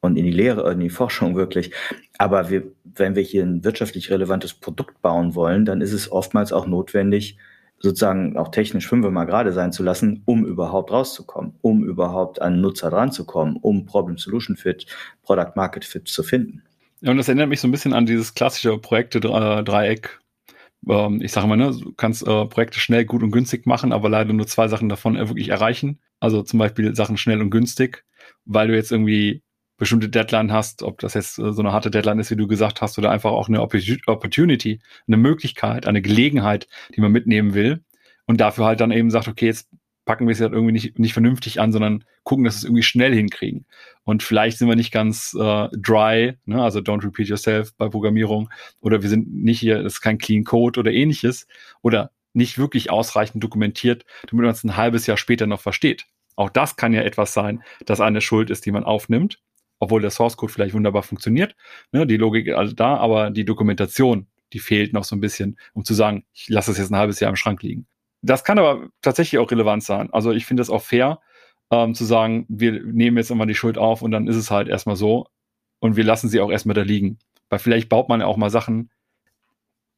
[0.01, 1.71] und in die Lehre, in die Forschung wirklich.
[2.17, 6.51] Aber wir, wenn wir hier ein wirtschaftlich relevantes Produkt bauen wollen, dann ist es oftmals
[6.51, 7.37] auch notwendig,
[7.81, 12.89] sozusagen auch technisch fünfmal gerade sein zu lassen, um überhaupt rauszukommen, um überhaupt an Nutzer
[12.89, 14.85] dran zu kommen, um Problem-Solution-Fit,
[15.23, 16.63] Product-Market-Fit zu finden.
[17.01, 20.19] Ja, und das erinnert mich so ein bisschen an dieses klassische Projekte-Dreieck.
[20.87, 24.09] Ähm, ich sage mal, ne, du kannst äh, Projekte schnell, gut und günstig machen, aber
[24.09, 25.99] leider nur zwei Sachen davon wirklich erreichen.
[26.19, 28.05] Also zum Beispiel Sachen schnell und günstig,
[28.45, 29.43] weil du jetzt irgendwie
[29.77, 32.81] bestimmte Deadline hast, ob das jetzt äh, so eine harte Deadline ist, wie du gesagt
[32.81, 37.83] hast, oder einfach auch eine Opportunity, eine Möglichkeit, eine Gelegenheit, die man mitnehmen will
[38.25, 39.70] und dafür halt dann eben sagt, okay, jetzt
[40.05, 42.83] packen wir es halt irgendwie nicht, nicht vernünftig an, sondern gucken, dass wir es irgendwie
[42.83, 43.65] schnell hinkriegen.
[44.03, 46.61] Und vielleicht sind wir nicht ganz äh, dry, ne?
[46.61, 50.43] also don't repeat yourself bei Programmierung, oder wir sind nicht hier, das ist kein Clean
[50.43, 51.47] Code oder ähnliches,
[51.81, 56.05] oder nicht wirklich ausreichend dokumentiert, damit man es ein halbes Jahr später noch versteht.
[56.35, 59.39] Auch das kann ja etwas sein, das eine Schuld ist, die man aufnimmt,
[59.79, 61.55] obwohl der Source Code vielleicht wunderbar funktioniert,
[61.91, 62.07] ne?
[62.07, 65.83] die Logik ist also da, aber die Dokumentation, die fehlt noch so ein bisschen, um
[65.83, 67.85] zu sagen, ich lasse es jetzt ein halbes Jahr im Schrank liegen.
[68.21, 70.09] Das kann aber tatsächlich auch relevant sein.
[70.11, 71.19] Also ich finde es auch fair,
[71.71, 74.67] ähm, zu sagen, wir nehmen jetzt immer die Schuld auf und dann ist es halt
[74.67, 75.27] erstmal so
[75.79, 77.17] und wir lassen sie auch erstmal da liegen.
[77.49, 78.91] Weil vielleicht baut man ja auch mal Sachen,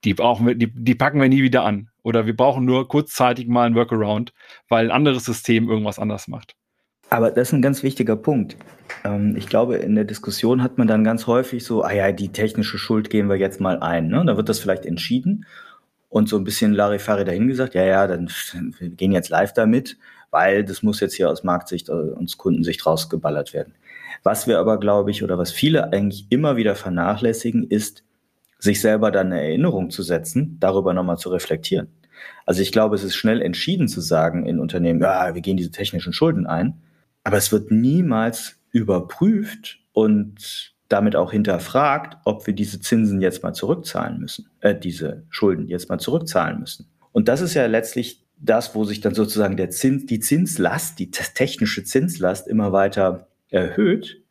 [0.04, 1.90] die brauchen wir, die, die packen wir nie wieder an.
[2.04, 4.34] Oder wir brauchen nur kurzzeitig mal ein Workaround,
[4.68, 6.56] weil ein anderes System irgendwas anders macht.
[7.10, 8.58] Aber das ist ein ganz wichtiger Punkt.
[9.06, 12.30] Ähm, ich glaube, in der Diskussion hat man dann ganz häufig so, ah ja, die
[12.30, 14.08] technische Schuld gehen wir jetzt mal ein.
[14.08, 14.24] Ne?
[14.26, 15.46] Da wird das vielleicht entschieden
[16.13, 18.30] und so ein bisschen Larifari dahingesagt, ja, ja, dann
[18.78, 19.97] wir gehen jetzt live damit,
[20.30, 23.73] weil das muss jetzt hier aus Marktsicht äh, und Kundensicht rausgeballert werden.
[24.21, 28.04] Was wir aber, glaube ich, oder was viele eigentlich immer wieder vernachlässigen, ist,
[28.60, 31.88] sich selber dann eine Erinnerung zu setzen, darüber nochmal zu reflektieren.
[32.45, 35.71] Also ich glaube, es ist schnell entschieden zu sagen in Unternehmen, ja, wir gehen diese
[35.71, 36.80] technischen Schulden ein,
[37.23, 43.54] aber es wird niemals überprüft und damit auch hinterfragt, ob wir diese Zinsen jetzt mal
[43.54, 46.88] zurückzahlen müssen, äh, diese Schulden jetzt mal zurückzahlen müssen.
[47.12, 51.12] Und das ist ja letztlich das, wo sich dann sozusagen der Zins, die Zinslast, die
[51.12, 54.22] technische Zinslast immer weiter erhöht,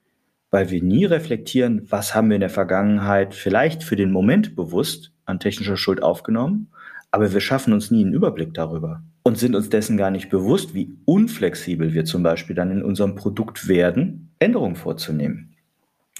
[0.51, 5.12] weil wir nie reflektieren, was haben wir in der Vergangenheit vielleicht für den Moment bewusst
[5.25, 6.69] an technischer Schuld aufgenommen,
[7.11, 10.75] aber wir schaffen uns nie einen Überblick darüber und sind uns dessen gar nicht bewusst,
[10.75, 15.52] wie unflexibel wir zum Beispiel dann in unserem Produkt werden, Änderungen vorzunehmen.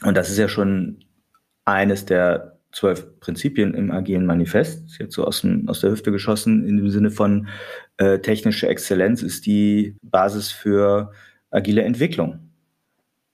[0.05, 1.05] Und das ist ja schon
[1.65, 4.99] eines der zwölf Prinzipien im agilen Manifest.
[4.99, 7.49] Jetzt so aus, dem, aus der Hüfte geschossen in dem Sinne von
[7.99, 11.12] äh, technische Exzellenz ist die Basis für
[11.51, 12.53] agile Entwicklung.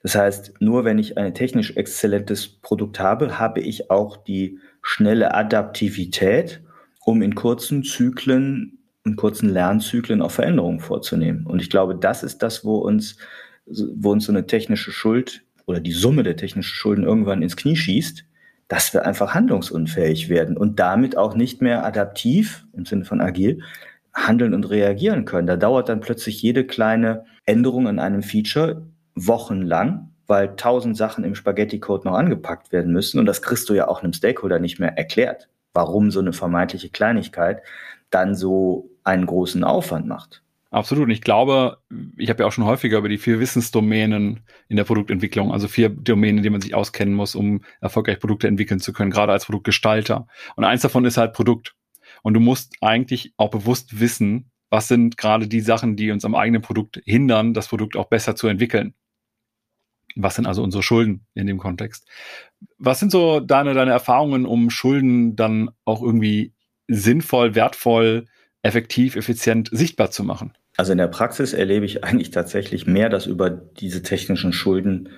[0.01, 5.33] Das heißt, nur wenn ich ein technisch exzellentes Produkt habe, habe ich auch die schnelle
[5.33, 6.61] Adaptivität,
[7.03, 11.45] um in kurzen Zyklen, in kurzen Lernzyklen auch Veränderungen vorzunehmen.
[11.45, 13.17] Und ich glaube, das ist das, wo uns,
[13.65, 17.75] wo uns so eine technische Schuld oder die Summe der technischen Schulden irgendwann ins Knie
[17.75, 18.25] schießt,
[18.67, 23.61] dass wir einfach handlungsunfähig werden und damit auch nicht mehr adaptiv im Sinne von agil
[24.11, 25.45] handeln und reagieren können.
[25.45, 31.35] Da dauert dann plötzlich jede kleine Änderung an einem Feature wochenlang, weil tausend Sachen im
[31.35, 33.19] Spaghetti-Code noch angepackt werden müssen.
[33.19, 36.89] Und das kriegst du ja auch einem Stakeholder nicht mehr erklärt, warum so eine vermeintliche
[36.89, 37.61] Kleinigkeit
[38.09, 40.41] dann so einen großen Aufwand macht.
[40.71, 41.05] Absolut.
[41.05, 41.79] Und ich glaube,
[42.17, 45.89] ich habe ja auch schon häufiger über die vier Wissensdomänen in der Produktentwicklung, also vier
[45.89, 49.45] Domänen, in denen man sich auskennen muss, um erfolgreich Produkte entwickeln zu können, gerade als
[49.45, 50.27] Produktgestalter.
[50.55, 51.75] Und eins davon ist halt Produkt.
[52.21, 56.35] Und du musst eigentlich auch bewusst wissen, was sind gerade die Sachen, die uns am
[56.35, 58.93] eigenen Produkt hindern, das Produkt auch besser zu entwickeln.
[60.15, 62.07] Was sind also unsere Schulden in dem Kontext?
[62.77, 66.53] Was sind so deine, deine Erfahrungen, um Schulden dann auch irgendwie
[66.87, 68.27] sinnvoll, wertvoll,
[68.61, 70.53] effektiv, effizient sichtbar zu machen?
[70.79, 75.09] Also in der Praxis erlebe ich eigentlich tatsächlich mehr, dass über diese technischen Schulden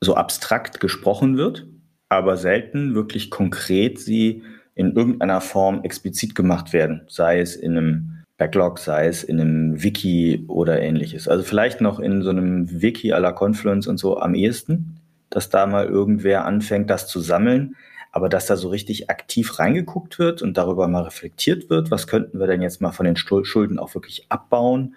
[0.00, 1.66] so abstrakt gesprochen wird,
[2.08, 4.44] aber selten wirklich konkret sie
[4.76, 9.82] in irgendeiner Form explizit gemacht werden, sei es in einem Backlog, sei es in einem
[9.82, 11.26] Wiki oder ähnliches.
[11.26, 15.50] Also vielleicht noch in so einem Wiki à la Confluence und so am ehesten, dass
[15.50, 17.74] da mal irgendwer anfängt, das zu sammeln.
[18.16, 22.40] Aber dass da so richtig aktiv reingeguckt wird und darüber mal reflektiert wird, was könnten
[22.40, 24.96] wir denn jetzt mal von den Schulden auch wirklich abbauen,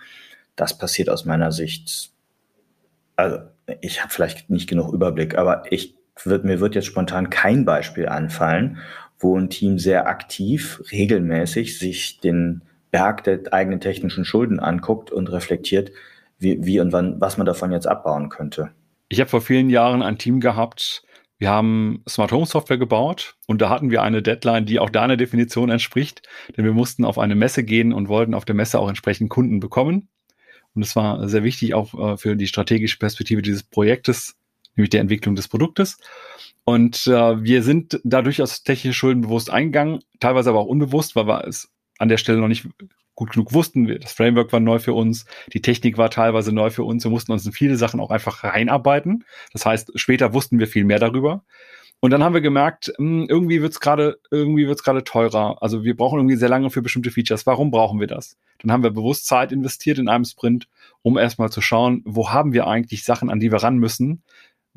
[0.56, 2.12] das passiert aus meiner Sicht.
[3.18, 3.40] Also
[3.82, 8.08] ich habe vielleicht nicht genug Überblick, aber ich wird, mir wird jetzt spontan kein Beispiel
[8.08, 8.78] anfallen,
[9.20, 15.30] wo ein Team sehr aktiv, regelmäßig sich den Berg der eigenen technischen Schulden anguckt und
[15.30, 15.92] reflektiert,
[16.38, 18.72] wie, wie und wann, was man davon jetzt abbauen könnte.
[19.10, 21.04] Ich habe vor vielen Jahren ein Team gehabt,
[21.40, 25.16] wir haben Smart Home Software gebaut und da hatten wir eine Deadline, die auch deiner
[25.16, 28.90] Definition entspricht, denn wir mussten auf eine Messe gehen und wollten auf der Messe auch
[28.90, 30.10] entsprechend Kunden bekommen.
[30.76, 34.36] Und es war sehr wichtig auch äh, für die strategische Perspektive dieses Projektes,
[34.76, 35.98] nämlich der Entwicklung des Produktes.
[36.66, 41.28] Und äh, wir sind da durchaus technische Schulden bewusst eingegangen, teilweise aber auch unbewusst, weil
[41.28, 42.68] wir es an der Stelle noch nicht
[43.20, 43.88] gut genug wussten.
[43.88, 47.04] Wir, das Framework war neu für uns, die Technik war teilweise neu für uns.
[47.04, 49.26] Wir mussten uns in viele Sachen auch einfach reinarbeiten.
[49.52, 51.44] Das heißt, später wussten wir viel mehr darüber.
[52.00, 55.62] Und dann haben wir gemerkt, hm, irgendwie wird's gerade, irgendwie wird's gerade teurer.
[55.62, 57.46] Also wir brauchen irgendwie sehr lange für bestimmte Features.
[57.46, 58.38] Warum brauchen wir das?
[58.60, 60.70] Dann haben wir bewusst Zeit investiert in einem Sprint,
[61.02, 64.24] um erstmal zu schauen, wo haben wir eigentlich Sachen, an die wir ran müssen,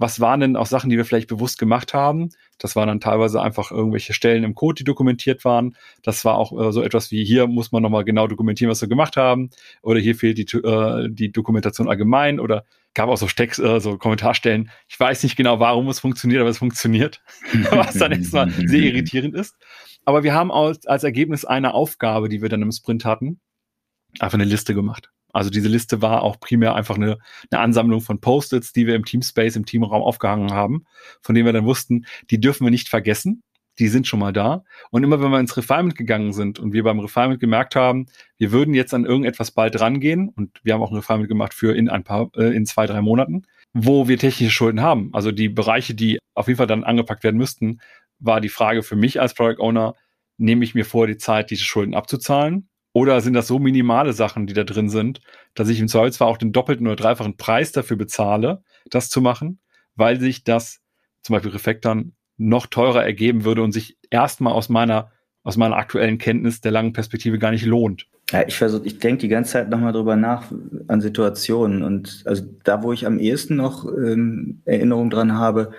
[0.02, 2.28] was waren denn auch Sachen, die wir vielleicht bewusst gemacht haben?
[2.58, 5.76] Das waren dann teilweise einfach irgendwelche Stellen im Code, die dokumentiert waren.
[6.02, 8.88] Das war auch äh, so etwas wie hier muss man nochmal genau dokumentieren, was wir
[8.88, 9.50] gemacht haben.
[9.80, 13.96] Oder hier fehlt die, äh, die Dokumentation allgemein oder gab auch so Stecks, äh, so
[13.96, 14.70] Kommentarstellen.
[14.88, 17.22] Ich weiß nicht genau, warum es funktioniert, aber es funktioniert.
[17.70, 19.56] was dann erstmal sehr irritierend ist.
[20.04, 23.40] Aber wir haben als, als Ergebnis einer Aufgabe, die wir dann im Sprint hatten,
[24.18, 25.12] einfach eine Liste gemacht.
[25.32, 27.18] Also diese Liste war auch primär einfach eine,
[27.50, 30.84] eine Ansammlung von Post-its, die wir im Teamspace, im Teamraum aufgehangen haben,
[31.22, 33.42] von denen wir dann wussten, die dürfen wir nicht vergessen.
[33.78, 34.64] Die sind schon mal da.
[34.90, 38.04] Und immer wenn wir ins Refinement gegangen sind und wir beim Refinement gemerkt haben,
[38.36, 41.74] wir würden jetzt an irgendetwas bald rangehen und wir haben auch ein Refinement gemacht für
[41.74, 45.08] in ein paar, äh, in zwei, drei Monaten, wo wir technische Schulden haben.
[45.14, 47.80] Also die Bereiche, die auf jeden Fall dann angepackt werden müssten,
[48.18, 49.94] war die Frage für mich als Product Owner,
[50.36, 52.68] nehme ich mir vor, die Zeit, diese Schulden abzuzahlen?
[52.92, 55.20] Oder sind das so minimale Sachen, die da drin sind,
[55.54, 59.60] dass ich im Zweifelsfall auch den doppelten oder dreifachen Preis dafür bezahle, das zu machen,
[59.94, 60.80] weil sich das
[61.22, 65.10] zum Beispiel Reflektoren noch teurer ergeben würde und sich erstmal aus meiner,
[65.42, 68.08] aus meiner aktuellen Kenntnis der langen Perspektive gar nicht lohnt.
[68.30, 70.50] Ja, ich versuche, ich denke die ganze Zeit nochmal drüber nach
[70.88, 75.72] an Situationen und also da, wo ich am ehesten noch ähm, Erinnerung dran habe,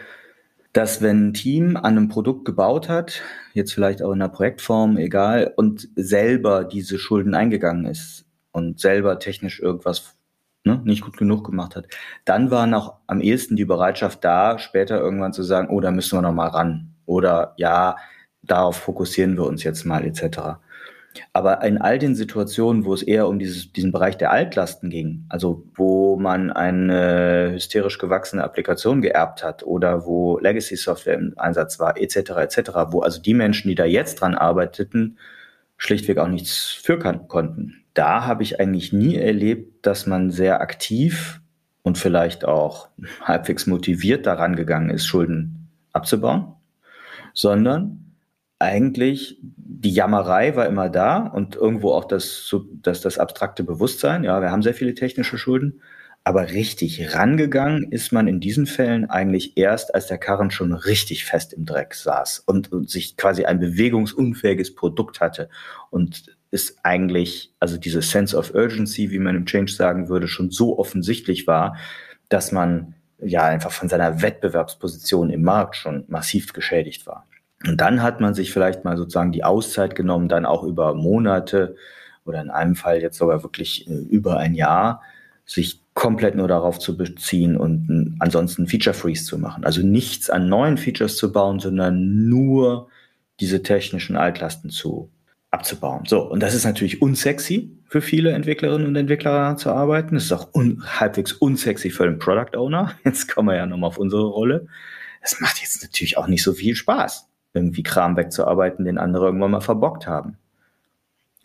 [0.74, 3.22] dass wenn ein Team an einem Produkt gebaut hat,
[3.54, 9.20] jetzt vielleicht auch in einer Projektform, egal, und selber diese Schulden eingegangen ist und selber
[9.20, 10.16] technisch irgendwas
[10.64, 11.88] ne, nicht gut genug gemacht hat,
[12.26, 16.18] dann war noch am ehesten die Bereitschaft da, später irgendwann zu sagen, oh, da müssen
[16.18, 16.96] wir noch mal ran.
[17.06, 17.98] Oder ja,
[18.42, 20.58] darauf fokussieren wir uns jetzt mal, etc.
[21.32, 25.26] Aber in all den Situationen, wo es eher um dieses, diesen Bereich der Altlasten ging,
[25.30, 31.97] also wo man eine hysterisch gewachsene Applikation geerbt hat oder wo Legacy-Software im Einsatz war,
[31.97, 35.17] etc., etc., wo also die Menschen, die da jetzt dran arbeiteten,
[35.78, 37.84] schlichtweg auch nichts für konnten.
[37.93, 41.41] Da habe ich eigentlich nie erlebt, dass man sehr aktiv
[41.84, 42.88] und vielleicht auch
[43.21, 46.54] halbwegs motiviert daran gegangen ist, Schulden abzubauen,
[47.34, 48.03] sondern
[48.63, 49.38] eigentlich
[49.84, 54.23] die Jammerei war immer da und irgendwo auch das, das, das abstrakte Bewusstsein.
[54.23, 55.82] Ja, wir haben sehr viele technische Schulden,
[56.23, 61.26] aber richtig rangegangen ist man in diesen Fällen eigentlich erst, als der Karren schon richtig
[61.26, 65.49] fest im Dreck saß und, und sich quasi ein bewegungsunfähiges Produkt hatte
[65.89, 70.49] und ist eigentlich, also diese Sense of Urgency, wie man im Change sagen würde, schon
[70.49, 71.76] so offensichtlich war,
[72.30, 77.28] dass man ja einfach von seiner Wettbewerbsposition im Markt schon massiv geschädigt war.
[77.67, 81.76] Und dann hat man sich vielleicht mal sozusagen die Auszeit genommen, dann auch über Monate
[82.26, 85.02] oder in einem Fall jetzt sogar wirklich äh, über ein Jahr,
[85.45, 89.63] sich komplett nur darauf zu beziehen und ansonsten Feature Freeze zu machen.
[89.63, 92.88] Also nichts an neuen Features zu bauen, sondern nur
[93.39, 95.10] diese technischen Altlasten zu
[95.52, 96.06] abzubauen.
[96.08, 100.15] So, und das ist natürlich unsexy für viele Entwicklerinnen und Entwickler zu arbeiten.
[100.15, 102.93] Das ist auch un halbwegs unsexy für den Product Owner.
[103.06, 104.67] Jetzt kommen wir ja nochmal auf unsere Rolle.
[105.21, 109.52] Es macht jetzt natürlich auch nicht so viel Spaß, irgendwie Kram wegzuarbeiten, den andere irgendwann
[109.52, 110.38] mal verbockt haben.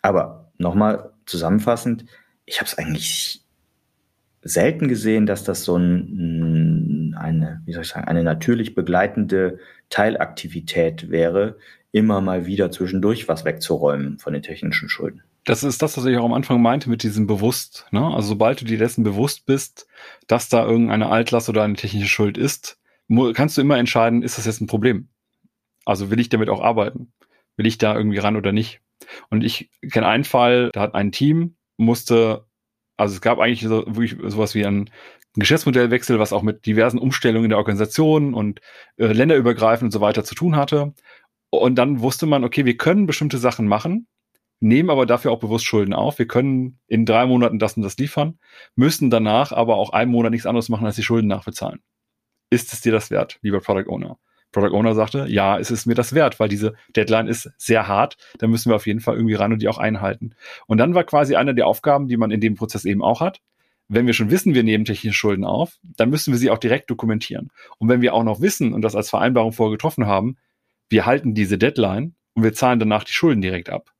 [0.01, 2.05] Aber nochmal zusammenfassend,
[2.45, 3.43] ich habe es eigentlich
[4.41, 11.09] selten gesehen, dass das so ein, eine, wie soll ich sagen, eine natürlich begleitende Teilaktivität
[11.09, 11.57] wäre,
[11.91, 15.23] immer mal wieder zwischendurch was wegzuräumen von den technischen Schulden.
[15.45, 17.85] Das ist das, was ich auch am Anfang meinte mit diesem bewusst.
[17.91, 18.05] Ne?
[18.05, 19.87] Also sobald du dir dessen bewusst bist,
[20.27, 22.77] dass da irgendeine Altlast oder eine technische Schuld ist,
[23.33, 25.07] kannst du immer entscheiden, ist das jetzt ein Problem?
[25.89, 27.11] Also will ich damit auch arbeiten?
[27.57, 28.79] Will ich da irgendwie ran oder nicht?
[29.31, 32.45] Und ich kenne einen Fall, da hat ein Team, musste,
[32.95, 34.91] also es gab eigentlich so, wirklich sowas wie ein
[35.33, 38.61] Geschäftsmodellwechsel, was auch mit diversen Umstellungen in der Organisation und
[38.97, 40.93] äh, länderübergreifend und so weiter zu tun hatte.
[41.49, 44.05] Und dann wusste man, okay, wir können bestimmte Sachen machen,
[44.59, 46.19] nehmen aber dafür auch bewusst Schulden auf.
[46.19, 48.37] Wir können in drei Monaten das und das liefern,
[48.75, 51.81] müssen danach aber auch einen Monat nichts anderes machen, als die Schulden nachbezahlen.
[52.51, 54.19] Ist es dir das wert, lieber Product Owner?
[54.51, 58.17] Product Owner sagte, ja, es ist mir das wert, weil diese Deadline ist sehr hart.
[58.39, 60.31] Da müssen wir auf jeden Fall irgendwie ran und die auch einhalten.
[60.65, 63.41] Und dann war quasi einer der Aufgaben, die man in dem Prozess eben auch hat.
[63.87, 66.89] Wenn wir schon wissen, wir nehmen technische Schulden auf, dann müssen wir sie auch direkt
[66.89, 67.49] dokumentieren.
[67.79, 70.37] Und wenn wir auch noch wissen und das als Vereinbarung vorher getroffen haben,
[70.89, 73.91] wir halten diese Deadline und wir zahlen danach die Schulden direkt ab.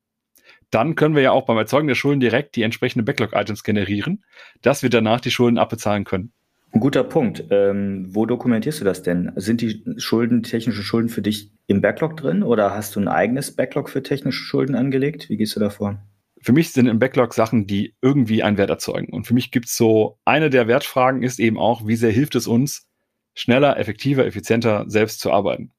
[0.71, 4.23] Dann können wir ja auch beim Erzeugen der Schulden direkt die entsprechenden Backlog-Items generieren,
[4.61, 6.31] dass wir danach die Schulden abbezahlen können.
[6.71, 7.45] Ein guter Punkt.
[7.49, 9.31] Ähm, wo dokumentierst du das denn?
[9.35, 13.55] Sind die Schulden, technische Schulden für dich im Backlog drin oder hast du ein eigenes
[13.55, 15.29] Backlog für technische Schulden angelegt?
[15.29, 15.99] Wie gehst du davor?
[16.41, 19.11] Für mich sind im Backlog Sachen, die irgendwie einen Wert erzeugen.
[19.11, 22.47] Und für mich gibt's so, eine der Wertfragen ist eben auch, wie sehr hilft es
[22.47, 22.87] uns,
[23.33, 25.71] schneller, effektiver, effizienter selbst zu arbeiten?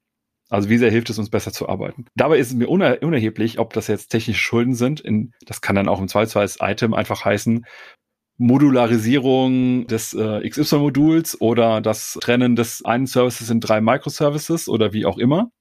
[0.49, 2.05] Also wie sehr hilft es uns besser zu arbeiten?
[2.15, 4.99] Dabei ist es mir uner unerheblich, ob das jetzt technische Schulden sind.
[4.99, 7.65] In, das kann dann auch im Zweifelsfall als Item einfach heißen,
[8.41, 15.05] Modularisierung des äh, XY-Moduls oder das Trennen des einen Services in drei Microservices oder wie
[15.05, 15.51] auch immer.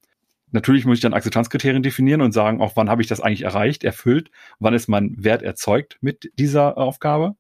[0.51, 3.85] Natürlich muss ich dann Akzeptanzkriterien definieren und sagen, auch wann habe ich das eigentlich erreicht,
[3.85, 7.37] erfüllt, wann ist mein Wert erzeugt mit dieser Aufgabe.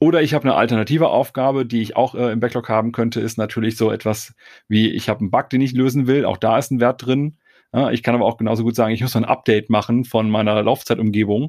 [0.00, 3.38] Oder ich habe eine alternative Aufgabe, die ich auch äh, im Backlog haben könnte, ist
[3.38, 4.34] natürlich so etwas
[4.68, 7.38] wie, ich habe einen Bug, den ich lösen will, auch da ist ein Wert drin.
[7.72, 10.62] Ja, ich kann aber auch genauso gut sagen, ich muss ein Update machen von meiner
[10.62, 11.48] Laufzeitumgebung.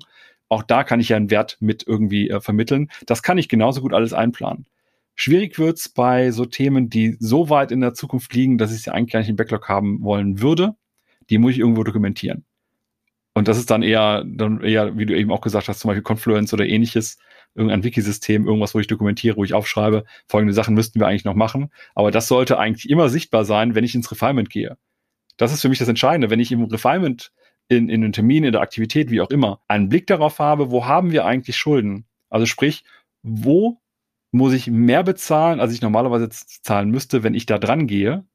[0.49, 2.89] Auch da kann ich ja einen Wert mit irgendwie äh, vermitteln.
[3.05, 4.65] Das kann ich genauso gut alles einplanen.
[5.15, 8.93] Schwierig wird's bei so Themen, die so weit in der Zukunft liegen, dass ich sie
[8.93, 10.75] eigentlich gar nicht im Backlog haben wollen würde.
[11.29, 12.45] Die muss ich irgendwo dokumentieren.
[13.33, 16.03] Und das ist dann eher, dann eher, wie du eben auch gesagt hast, zum Beispiel
[16.03, 17.17] Confluence oder ähnliches,
[17.53, 21.35] irgendein Wikisystem, irgendwas, wo ich dokumentiere, wo ich aufschreibe, folgende Sachen müssten wir eigentlich noch
[21.35, 21.71] machen.
[21.95, 24.77] Aber das sollte eigentlich immer sichtbar sein, wenn ich ins Refinement gehe.
[25.37, 26.29] Das ist für mich das Entscheidende.
[26.29, 27.31] Wenn ich im Refinement
[27.69, 30.85] in, in den Termin, in der Aktivität, wie auch immer, einen Blick darauf habe, wo
[30.85, 32.05] haben wir eigentlich Schulden?
[32.29, 32.83] Also sprich,
[33.23, 33.79] wo
[34.31, 38.25] muss ich mehr bezahlen, als ich normalerweise zahlen müsste, wenn ich da dran gehe?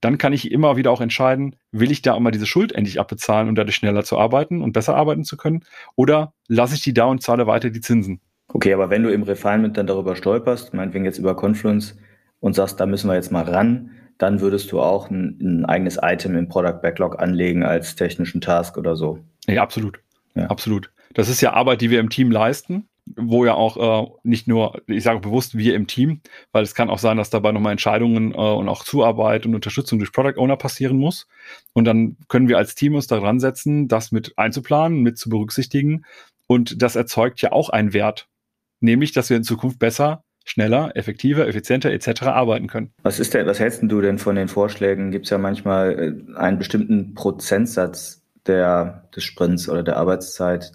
[0.00, 3.48] Dann kann ich immer wieder auch entscheiden, will ich da immer diese Schuld endlich abbezahlen,
[3.48, 5.64] um dadurch schneller zu arbeiten und besser arbeiten zu können?
[5.94, 8.20] Oder lasse ich die da und zahle weiter die Zinsen?
[8.48, 11.96] Okay, aber wenn du im Refinement dann darüber stolperst, meinetwegen jetzt über Confluence
[12.40, 15.98] und sagst, da müssen wir jetzt mal ran, dann würdest du auch ein, ein eigenes
[16.00, 19.18] Item im Product Backlog anlegen als technischen Task oder so.
[19.48, 20.00] Ja, absolut.
[20.34, 20.46] Ja.
[20.46, 20.92] Absolut.
[21.14, 24.80] Das ist ja Arbeit, die wir im Team leisten, wo ja auch äh, nicht nur,
[24.86, 26.20] ich sage bewusst wir im Team,
[26.52, 29.98] weil es kann auch sein, dass dabei nochmal Entscheidungen äh, und auch Zuarbeit und Unterstützung
[29.98, 31.26] durch Product Owner passieren muss.
[31.72, 36.04] Und dann können wir als Team uns daran setzen, das mit einzuplanen, mit zu berücksichtigen.
[36.46, 38.28] Und das erzeugt ja auch einen Wert
[38.80, 42.22] nämlich, dass wir in Zukunft besser, schneller, effektiver, effizienter etc.
[42.22, 42.92] arbeiten können.
[43.02, 45.10] Was ist denn, was hältst du denn von den Vorschlägen?
[45.10, 50.72] Gibt es ja manchmal äh, einen bestimmten Prozentsatz der, des Sprints oder der Arbeitszeit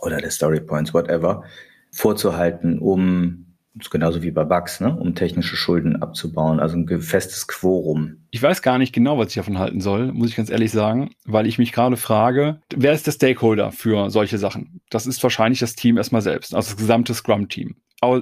[0.00, 1.44] oder der Story Points, whatever,
[1.92, 3.45] vorzuhalten, um
[3.90, 4.96] genauso wie bei Bugs, ne?
[4.96, 8.26] um technische Schulden abzubauen, also ein festes Quorum.
[8.30, 11.10] Ich weiß gar nicht genau, was ich davon halten soll, muss ich ganz ehrlich sagen,
[11.24, 14.80] weil ich mich gerade frage, wer ist der Stakeholder für solche Sachen?
[14.90, 17.76] Das ist wahrscheinlich das Team erstmal selbst, also das gesamte Scrum-Team.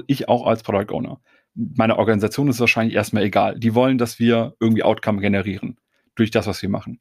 [0.06, 1.20] Ich auch als Product Owner.
[1.54, 3.58] Meine Organisation ist wahrscheinlich erstmal egal.
[3.58, 5.78] Die wollen, dass wir irgendwie Outcome generieren
[6.16, 7.00] durch das, was wir machen.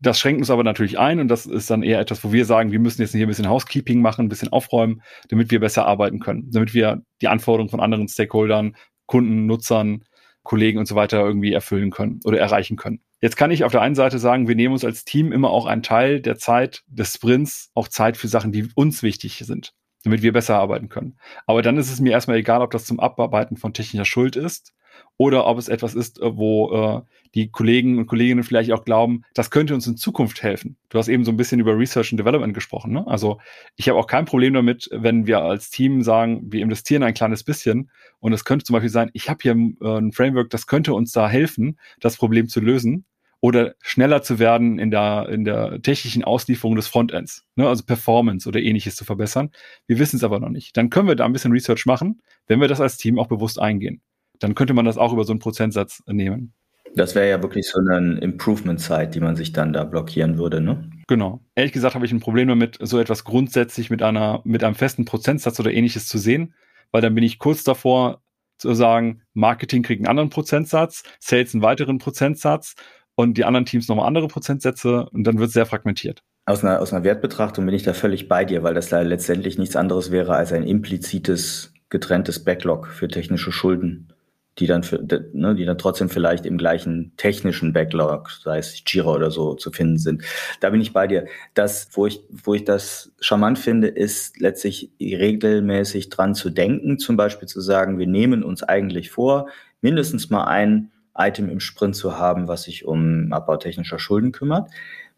[0.00, 2.70] Das schränkt uns aber natürlich ein und das ist dann eher etwas, wo wir sagen,
[2.70, 6.20] wir müssen jetzt hier ein bisschen Housekeeping machen, ein bisschen aufräumen, damit wir besser arbeiten
[6.20, 10.04] können, damit wir die Anforderungen von anderen Stakeholdern, Kunden, Nutzern,
[10.44, 13.00] Kollegen und so weiter irgendwie erfüllen können oder erreichen können.
[13.20, 15.66] Jetzt kann ich auf der einen Seite sagen, wir nehmen uns als Team immer auch
[15.66, 19.74] einen Teil der Zeit des Sprints, auch Zeit für Sachen, die uns wichtig sind.
[20.04, 21.18] damit wir besser arbeiten können.
[21.46, 24.72] Aber dann ist es mir erstmal egal, ob das zum Abarbeiten von technischer Schuld ist
[25.18, 27.00] oder ob es etwas ist, äh, wo äh,
[27.34, 30.78] die Kollegen und Kolleginnen vielleicht auch glauben, das könnte uns in Zukunft helfen.
[30.88, 32.92] Du hast eben so ein bisschen über Research and Development gesprochen.
[32.92, 33.06] Ne?
[33.06, 33.38] Also
[33.76, 37.44] ich habe auch kein Problem damit, wenn wir als Team sagen, wir investieren ein kleines
[37.44, 40.94] bisschen und es könnte zum Beispiel sein, ich habe hier äh, ein Framework, das könnte
[40.94, 43.04] uns da helfen, das Problem zu lösen
[43.40, 47.68] oder schneller zu werden in der, in der technischen Auslieferung des Frontends, ne?
[47.68, 49.50] also Performance oder ähnliches zu verbessern.
[49.88, 50.76] Wir wissen es aber noch nicht.
[50.76, 53.60] Dann können wir da ein bisschen Research machen, wenn wir das als Team auch bewusst
[53.60, 54.00] eingehen
[54.40, 56.52] dann könnte man das auch über so einen Prozentsatz nehmen.
[56.94, 60.90] Das wäre ja wirklich so eine Improvement-Zeit, die man sich dann da blockieren würde, ne?
[61.06, 61.40] Genau.
[61.54, 65.04] Ehrlich gesagt habe ich ein Problem damit, so etwas grundsätzlich mit einer, mit einem festen
[65.04, 66.54] Prozentsatz oder ähnliches zu sehen,
[66.90, 68.22] weil dann bin ich kurz davor
[68.58, 72.74] zu sagen, Marketing kriegt einen anderen Prozentsatz, Sales einen weiteren Prozentsatz
[73.14, 76.22] und die anderen Teams nochmal andere Prozentsätze und dann wird es sehr fragmentiert.
[76.46, 79.58] Aus einer, aus einer Wertbetrachtung bin ich da völlig bei dir, weil das da letztendlich
[79.58, 84.12] nichts anderes wäre als ein implizites, getrenntes Backlog für technische Schulden
[84.58, 84.98] die dann, für,
[85.32, 89.70] ne, die dann trotzdem vielleicht im gleichen technischen Backlog, sei es Jira oder so, zu
[89.70, 90.22] finden sind.
[90.60, 91.26] Da bin ich bei dir.
[91.54, 97.16] Das, wo ich, wo ich das charmant finde, ist letztlich regelmäßig dran zu denken, zum
[97.16, 99.48] Beispiel zu sagen, wir nehmen uns eigentlich vor,
[99.80, 104.70] mindestens mal ein Item im Sprint zu haben, was sich um Abbau technischer Schulden kümmert.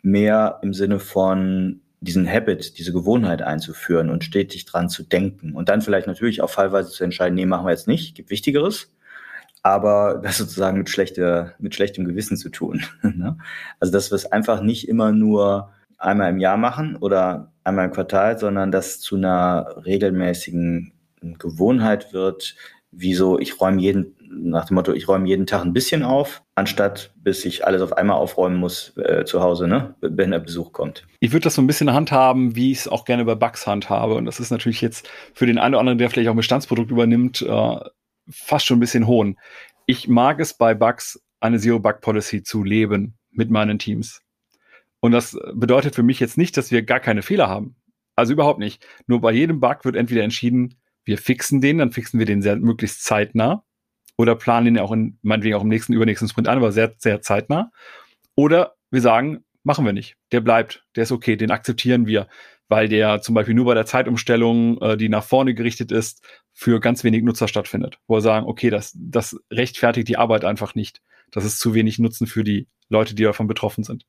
[0.03, 5.69] Mehr im Sinne von diesen Habit, diese Gewohnheit einzuführen und stetig dran zu denken und
[5.69, 8.91] dann vielleicht natürlich auch fallweise zu entscheiden, nee, machen wir jetzt nicht, gibt Wichtigeres
[9.63, 12.83] aber das sozusagen mit, schlechter, mit schlechtem Gewissen zu tun.
[13.03, 13.37] Ne?
[13.81, 17.91] also dass wir es einfach nicht immer nur einmal im Jahr machen oder einmal im
[17.91, 20.93] Quartal, sondern dass zu einer regelmäßigen
[21.39, 22.57] Gewohnheit wird,
[22.93, 26.43] wie so, ich räume jeden, nach dem Motto, ich räume jeden Tag ein bisschen auf,
[26.55, 30.73] anstatt bis ich alles auf einmal aufräumen muss äh, zu Hause, ne, wenn der Besuch
[30.73, 31.07] kommt.
[31.21, 34.15] Ich würde das so ein bisschen handhaben, wie ich es auch gerne bei Bugs handhabe.
[34.15, 36.91] Und das ist natürlich jetzt für den einen oder anderen, der vielleicht auch ein Bestandsprodukt
[36.91, 37.77] übernimmt, äh,
[38.31, 39.39] fast schon ein bisschen hohn.
[39.87, 44.23] Ich mag es bei Bugs, eine Zero-Bug-Policy zu leben mit meinen Teams.
[45.01, 47.77] Und das bedeutet für mich jetzt nicht, dass wir gar keine Fehler haben.
[48.17, 48.87] Also überhaupt nicht.
[49.07, 52.57] Nur bei jedem Bug wird entweder entschieden, wir fixen den, dann fixen wir den sehr,
[52.57, 53.65] möglichst zeitnah
[54.19, 57.23] oder planen den auch in, meinetwegen auch im nächsten, übernächsten Sprint an, aber sehr, sehr
[57.23, 57.73] zeitnah.
[58.35, 60.17] Oder wir sagen, machen wir nicht.
[60.33, 62.29] Der bleibt, der ist okay, den akzeptieren wir
[62.71, 66.81] weil der zum Beispiel nur bei der Zeitumstellung, äh, die nach vorne gerichtet ist, für
[66.81, 67.99] ganz wenig Nutzer stattfindet.
[68.07, 71.03] Wo wir sagen, okay, das, das rechtfertigt die Arbeit einfach nicht.
[71.33, 74.07] Das ist zu wenig Nutzen für die Leute, die davon betroffen sind.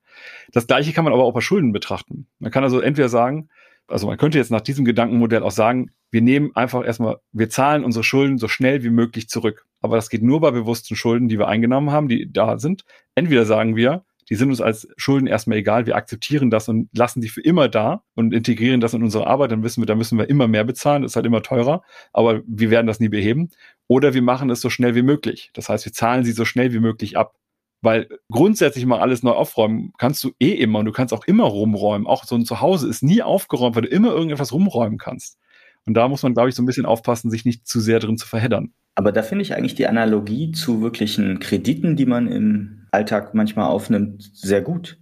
[0.51, 2.27] Das gleiche kann man aber auch bei Schulden betrachten.
[2.37, 3.49] Man kann also entweder sagen,
[3.87, 7.83] also man könnte jetzt nach diesem Gedankenmodell auch sagen, wir nehmen einfach erstmal, wir zahlen
[7.83, 9.65] unsere Schulden so schnell wie möglich zurück.
[9.81, 12.85] Aber das geht nur bei bewussten Schulden, die wir eingenommen haben, die da sind.
[13.15, 15.85] Entweder sagen wir, die sind uns als Schulden erstmal egal.
[15.85, 19.51] Wir akzeptieren das und lassen die für immer da und integrieren das in unsere Arbeit.
[19.51, 21.01] Dann wissen wir, da müssen wir immer mehr bezahlen.
[21.01, 21.83] Das ist halt immer teurer.
[22.13, 23.49] Aber wir werden das nie beheben.
[23.87, 25.51] Oder wir machen es so schnell wie möglich.
[25.53, 27.35] Das heißt, wir zahlen sie so schnell wie möglich ab.
[27.81, 31.43] Weil grundsätzlich mal alles neu aufräumen kannst du eh immer und du kannst auch immer
[31.43, 32.07] rumräumen.
[32.07, 35.39] Auch so ein Zuhause ist nie aufgeräumt, weil du immer irgendetwas rumräumen kannst.
[35.85, 38.15] Und da muss man, glaube ich, so ein bisschen aufpassen, sich nicht zu sehr drin
[38.15, 38.71] zu verheddern.
[38.95, 43.69] Aber da finde ich eigentlich die Analogie zu wirklichen Krediten, die man im Alltag manchmal
[43.69, 44.97] aufnimmt, sehr gut.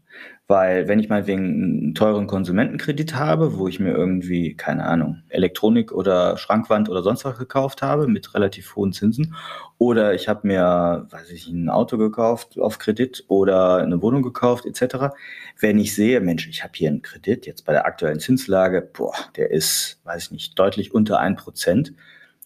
[0.48, 5.92] Weil wenn ich meinetwegen einen teuren Konsumentenkredit habe, wo ich mir irgendwie, keine Ahnung, Elektronik
[5.92, 9.36] oder Schrankwand oder sonst was gekauft habe mit relativ hohen Zinsen,
[9.78, 14.66] oder ich habe mir, weiß ich, ein Auto gekauft auf Kredit oder eine Wohnung gekauft
[14.66, 15.14] etc.
[15.60, 19.14] Wenn ich sehe, Mensch, ich habe hier einen Kredit jetzt bei der aktuellen Zinslage, boah,
[19.36, 21.94] der ist, weiß ich nicht, deutlich unter ein Prozent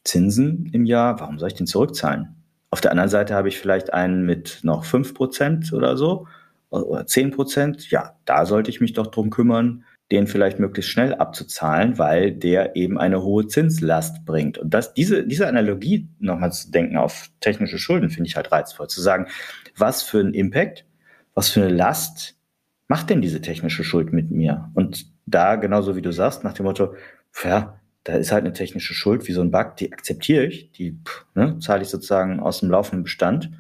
[0.04, 2.43] Zinsen im Jahr, warum soll ich den zurückzahlen?
[2.74, 6.26] Auf der anderen Seite habe ich vielleicht einen mit noch fünf Prozent oder so
[6.72, 7.92] oder zehn Prozent.
[7.92, 12.76] Ja, da sollte ich mich doch drum kümmern, den vielleicht möglichst schnell abzuzahlen, weil der
[12.76, 14.58] eben eine hohe Zinslast bringt.
[14.58, 18.88] Und das, diese, diese Analogie nochmal zu denken auf technische Schulden finde ich halt reizvoll.
[18.88, 19.28] Zu sagen,
[19.78, 20.84] was für ein Impact,
[21.36, 22.40] was für eine Last
[22.88, 24.72] macht denn diese technische Schuld mit mir?
[24.74, 26.96] Und da, genauso wie du sagst, nach dem Motto,
[27.44, 30.98] ja, da ist halt eine technische Schuld, wie so ein Bug, die akzeptiere ich, die
[31.36, 33.52] ne, zahle ich sozusagen aus dem laufenden Bestand.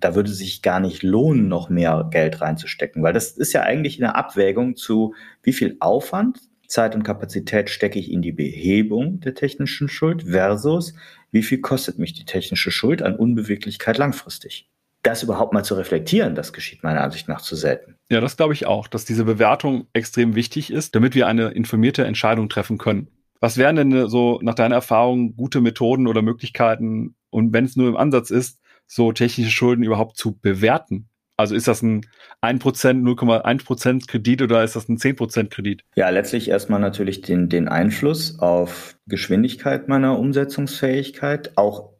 [0.00, 4.02] Da würde sich gar nicht lohnen, noch mehr Geld reinzustecken, weil das ist ja eigentlich
[4.02, 5.14] eine Abwägung zu,
[5.44, 10.94] wie viel Aufwand, Zeit und Kapazität stecke ich in die Behebung der technischen Schuld versus
[11.30, 14.68] wie viel kostet mich die technische Schuld an Unbeweglichkeit langfristig.
[15.02, 17.96] Das überhaupt mal zu reflektieren, das geschieht meiner Ansicht nach zu selten.
[18.10, 22.04] Ja, das glaube ich auch, dass diese Bewertung extrem wichtig ist, damit wir eine informierte
[22.04, 23.08] Entscheidung treffen können.
[23.42, 27.88] Was wären denn so nach deiner Erfahrung gute Methoden oder Möglichkeiten und wenn es nur
[27.88, 31.08] im Ansatz ist, so technische Schulden überhaupt zu bewerten?
[31.36, 32.02] Also ist das ein
[32.40, 35.82] 1%, 0,1% Kredit oder ist das ein 10% Kredit?
[35.96, 41.94] Ja, letztlich erstmal natürlich den, den Einfluss auf Geschwindigkeit meiner Umsetzungsfähigkeit, auch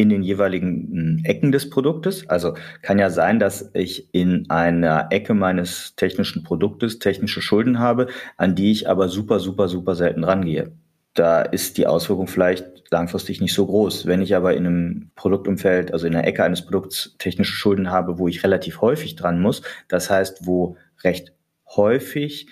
[0.00, 2.26] in den jeweiligen hm, Ecken des Produktes.
[2.28, 8.06] Also kann ja sein, dass ich in einer Ecke meines technischen Produktes technische Schulden habe,
[8.38, 10.72] an die ich aber super, super, super selten rangehe.
[11.12, 14.06] Da ist die Auswirkung vielleicht langfristig nicht so groß.
[14.06, 18.18] Wenn ich aber in einem Produktumfeld, also in der Ecke eines Produkts technische Schulden habe,
[18.18, 21.34] wo ich relativ häufig dran muss, das heißt, wo recht
[21.76, 22.46] häufig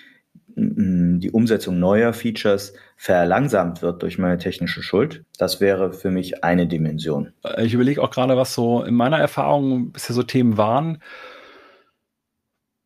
[1.19, 5.23] die Umsetzung neuer Features verlangsamt wird durch meine technische Schuld.
[5.37, 7.33] Das wäre für mich eine Dimension.
[7.57, 11.01] Ich überlege auch gerade, was so in meiner Erfahrung bisher so Themen waren.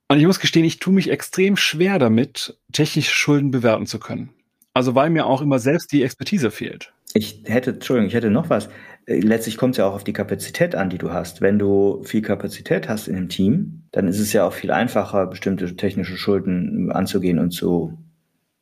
[0.09, 4.29] Und ich muss gestehen, ich tue mich extrem schwer damit, technische Schulden bewerten zu können.
[4.73, 6.93] Also weil mir auch immer selbst die Expertise fehlt.
[7.13, 8.69] Ich hätte, Entschuldigung, ich hätte noch was.
[9.05, 11.41] Äh, letztlich kommt es ja auch auf die Kapazität an, die du hast.
[11.41, 15.27] Wenn du viel Kapazität hast in einem Team, dann ist es ja auch viel einfacher,
[15.27, 17.97] bestimmte technische Schulden anzugehen und zu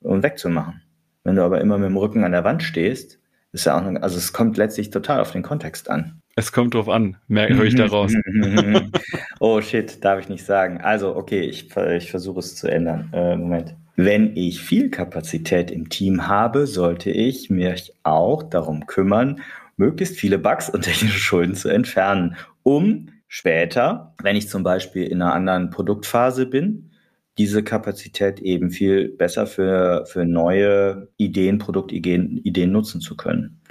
[0.02, 0.82] und wegzumachen.
[1.24, 3.20] Wenn du aber immer mit dem Rücken an der Wand stehst,
[3.52, 6.22] ist ja auch, noch, also es kommt letztlich total auf den Kontext an.
[6.36, 8.14] Es kommt drauf an, merke höre ich daraus.
[9.40, 10.80] oh shit, darf ich nicht sagen.
[10.80, 13.10] Also, okay, ich, ich versuche es zu ändern.
[13.14, 13.76] Äh, Moment.
[13.98, 19.42] Wenn ich viel Kapazität im Team habe, sollte ich mich auch darum kümmern,
[19.82, 25.22] möglichst viele Bugs und technische Schulden zu entfernen, um später, wenn ich zum Beispiel in
[25.22, 26.92] einer anderen Produktphase bin,
[27.38, 33.62] diese Kapazität eben viel besser für, für neue Ideen, Produktideen Ideen nutzen zu können.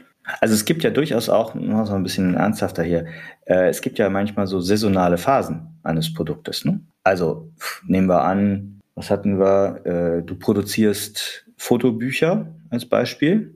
[0.40, 3.06] Also es gibt ja durchaus auch, noch so ein bisschen ernsthafter hier,
[3.46, 6.64] äh, es gibt ja manchmal so saisonale Phasen eines Produktes.
[6.64, 6.80] Ne?
[7.04, 7.52] Also
[7.86, 13.54] nehmen wir an, was hatten wir, äh, du produzierst Fotobücher als Beispiel,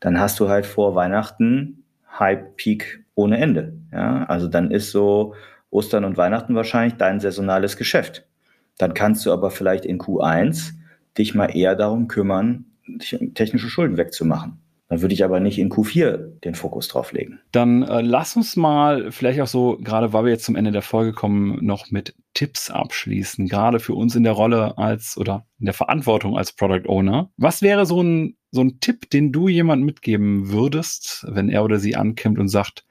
[0.00, 1.84] dann hast du halt vor Weihnachten
[2.18, 3.74] Hype-Peak ohne Ende.
[3.92, 4.24] Ja?
[4.24, 5.34] Also dann ist so
[5.70, 8.26] Ostern und Weihnachten wahrscheinlich dein saisonales Geschäft.
[8.78, 10.72] Dann kannst du aber vielleicht in Q1
[11.16, 12.64] dich mal eher darum kümmern,
[13.34, 14.58] technische Schulden wegzumachen.
[14.88, 17.40] Dann würde ich aber nicht in Q4 den Fokus drauf legen.
[17.52, 20.80] Dann äh, lass uns mal vielleicht auch so, gerade weil wir jetzt zum Ende der
[20.82, 23.48] Folge kommen, noch mit Tipps abschließen.
[23.48, 27.32] Gerade für uns in der Rolle als oder in der Verantwortung als Product Owner.
[27.36, 31.80] Was wäre so ein, so ein Tipp, den du jemand mitgeben würdest, wenn er oder
[31.80, 32.84] sie ankommt und sagt,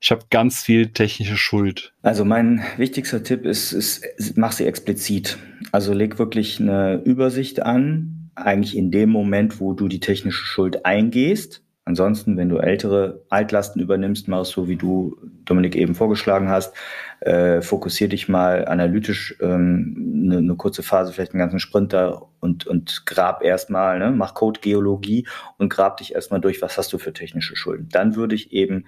[0.00, 1.92] ich habe ganz viel technische Schuld.
[2.00, 4.02] Also mein wichtigster Tipp ist, ist,
[4.36, 5.36] mach sie explizit.
[5.72, 10.86] Also leg wirklich eine Übersicht an, eigentlich in dem Moment, wo du die technische Schuld
[10.86, 11.62] eingehst.
[11.86, 16.74] Ansonsten, wenn du ältere Altlasten übernimmst, mach es so, wie du, Dominik, eben vorgeschlagen hast.
[17.20, 22.66] Äh, fokussier dich mal analytisch ähm, eine, eine kurze Phase, vielleicht einen ganzen Sprinter und,
[22.66, 25.28] und grab erstmal, ne, mach Code-Geologie
[25.58, 27.88] und grab dich erstmal durch, was hast du für technische Schulden.
[27.88, 28.86] Dann würde ich eben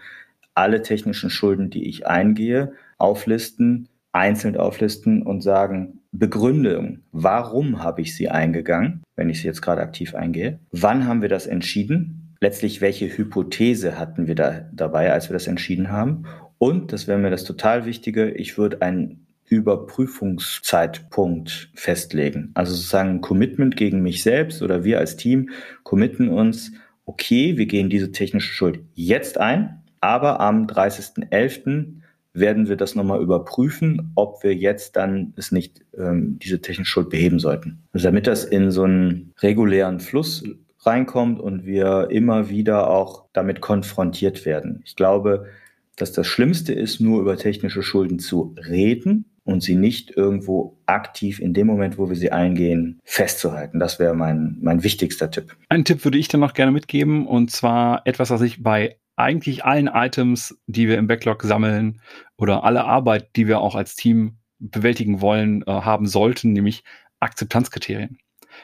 [0.55, 8.17] alle technischen Schulden, die ich eingehe, auflisten, einzeln auflisten und sagen, Begründung, warum habe ich
[8.17, 10.59] sie eingegangen, wenn ich sie jetzt gerade aktiv eingehe?
[10.73, 12.18] Wann haben wir das entschieden?
[12.41, 16.25] Letztlich, welche Hypothese hatten wir da dabei, als wir das entschieden haben?
[16.59, 22.51] Und, das wäre mir das total Wichtige, ich würde einen Überprüfungszeitpunkt festlegen.
[22.55, 25.51] Also sozusagen ein Commitment gegen mich selbst oder wir als Team
[25.83, 26.71] committen uns,
[27.07, 31.95] okay, wir gehen diese technische Schuld jetzt ein, aber am 30.11.
[32.35, 37.09] werden wir das nochmal überprüfen, ob wir jetzt dann es nicht ähm, diese technische Schuld
[37.11, 37.83] beheben sollten.
[37.93, 40.45] Also damit das in so einen regulären Fluss
[40.81, 44.83] reinkommt und wir immer wieder auch damit konfrontiert werden.
[44.85, 45.47] Ich glaube,
[45.97, 51.41] dass das Schlimmste ist, nur über technische Schulden zu reden und sie nicht irgendwo aktiv
[51.41, 53.81] in dem Moment, wo wir sie eingehen, festzuhalten.
[53.81, 55.57] Das wäre mein, mein wichtigster Tipp.
[55.69, 59.65] Einen Tipp würde ich dann noch gerne mitgeben und zwar etwas, was ich bei eigentlich
[59.65, 62.01] allen Items, die wir im Backlog sammeln
[62.37, 66.85] oder alle Arbeit, die wir auch als Team bewältigen wollen, äh, haben sollten, nämlich
[67.19, 68.19] Akzeptanzkriterien.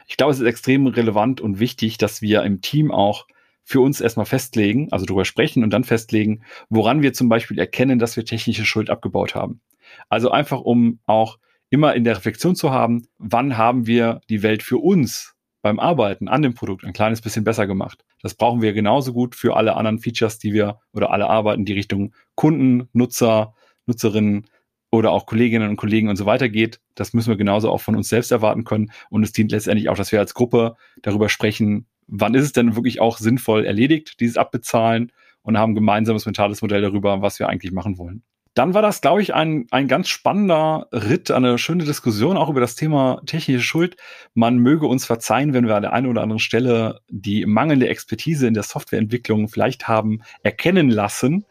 [0.06, 3.26] Ich glaube, es ist extrem relevant und wichtig, dass wir im Team auch
[3.62, 7.98] für uns erstmal festlegen, also darüber sprechen und dann festlegen, woran wir zum Beispiel erkennen,
[7.98, 9.60] dass wir technische Schuld abgebaut haben.
[10.08, 11.38] Also einfach, um auch
[11.70, 16.28] immer in der Reflexion zu haben, wann haben wir die Welt für uns beim Arbeiten
[16.28, 18.04] an dem Produkt ein kleines bisschen besser gemacht.
[18.20, 21.72] Das brauchen wir genauso gut für alle anderen Features, die wir oder alle Arbeiten, die
[21.72, 23.54] Richtung Kunden, Nutzer,
[23.86, 24.46] Nutzerinnen
[24.94, 26.80] oder auch Kolleginnen und Kollegen und so weiter geht.
[26.94, 28.90] Das müssen wir genauso auch von uns selbst erwarten können.
[29.10, 32.76] Und es dient letztendlich auch, dass wir als Gruppe darüber sprechen, wann ist es denn
[32.76, 37.72] wirklich auch sinnvoll erledigt, dieses Abbezahlen und haben gemeinsames mentales Modell darüber, was wir eigentlich
[37.72, 38.22] machen wollen.
[38.54, 42.60] Dann war das, glaube ich, ein, ein ganz spannender Ritt, eine schöne Diskussion auch über
[42.60, 43.96] das Thema technische Schuld.
[44.32, 48.46] Man möge uns verzeihen, wenn wir an der einen oder anderen Stelle die mangelnde Expertise
[48.46, 51.44] in der Softwareentwicklung vielleicht haben erkennen lassen.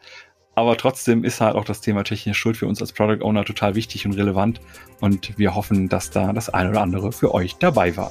[0.54, 3.74] Aber trotzdem ist halt auch das Thema technische Schuld für uns als Product Owner total
[3.74, 4.60] wichtig und relevant
[5.00, 8.10] und wir hoffen, dass da das eine oder andere für euch dabei war.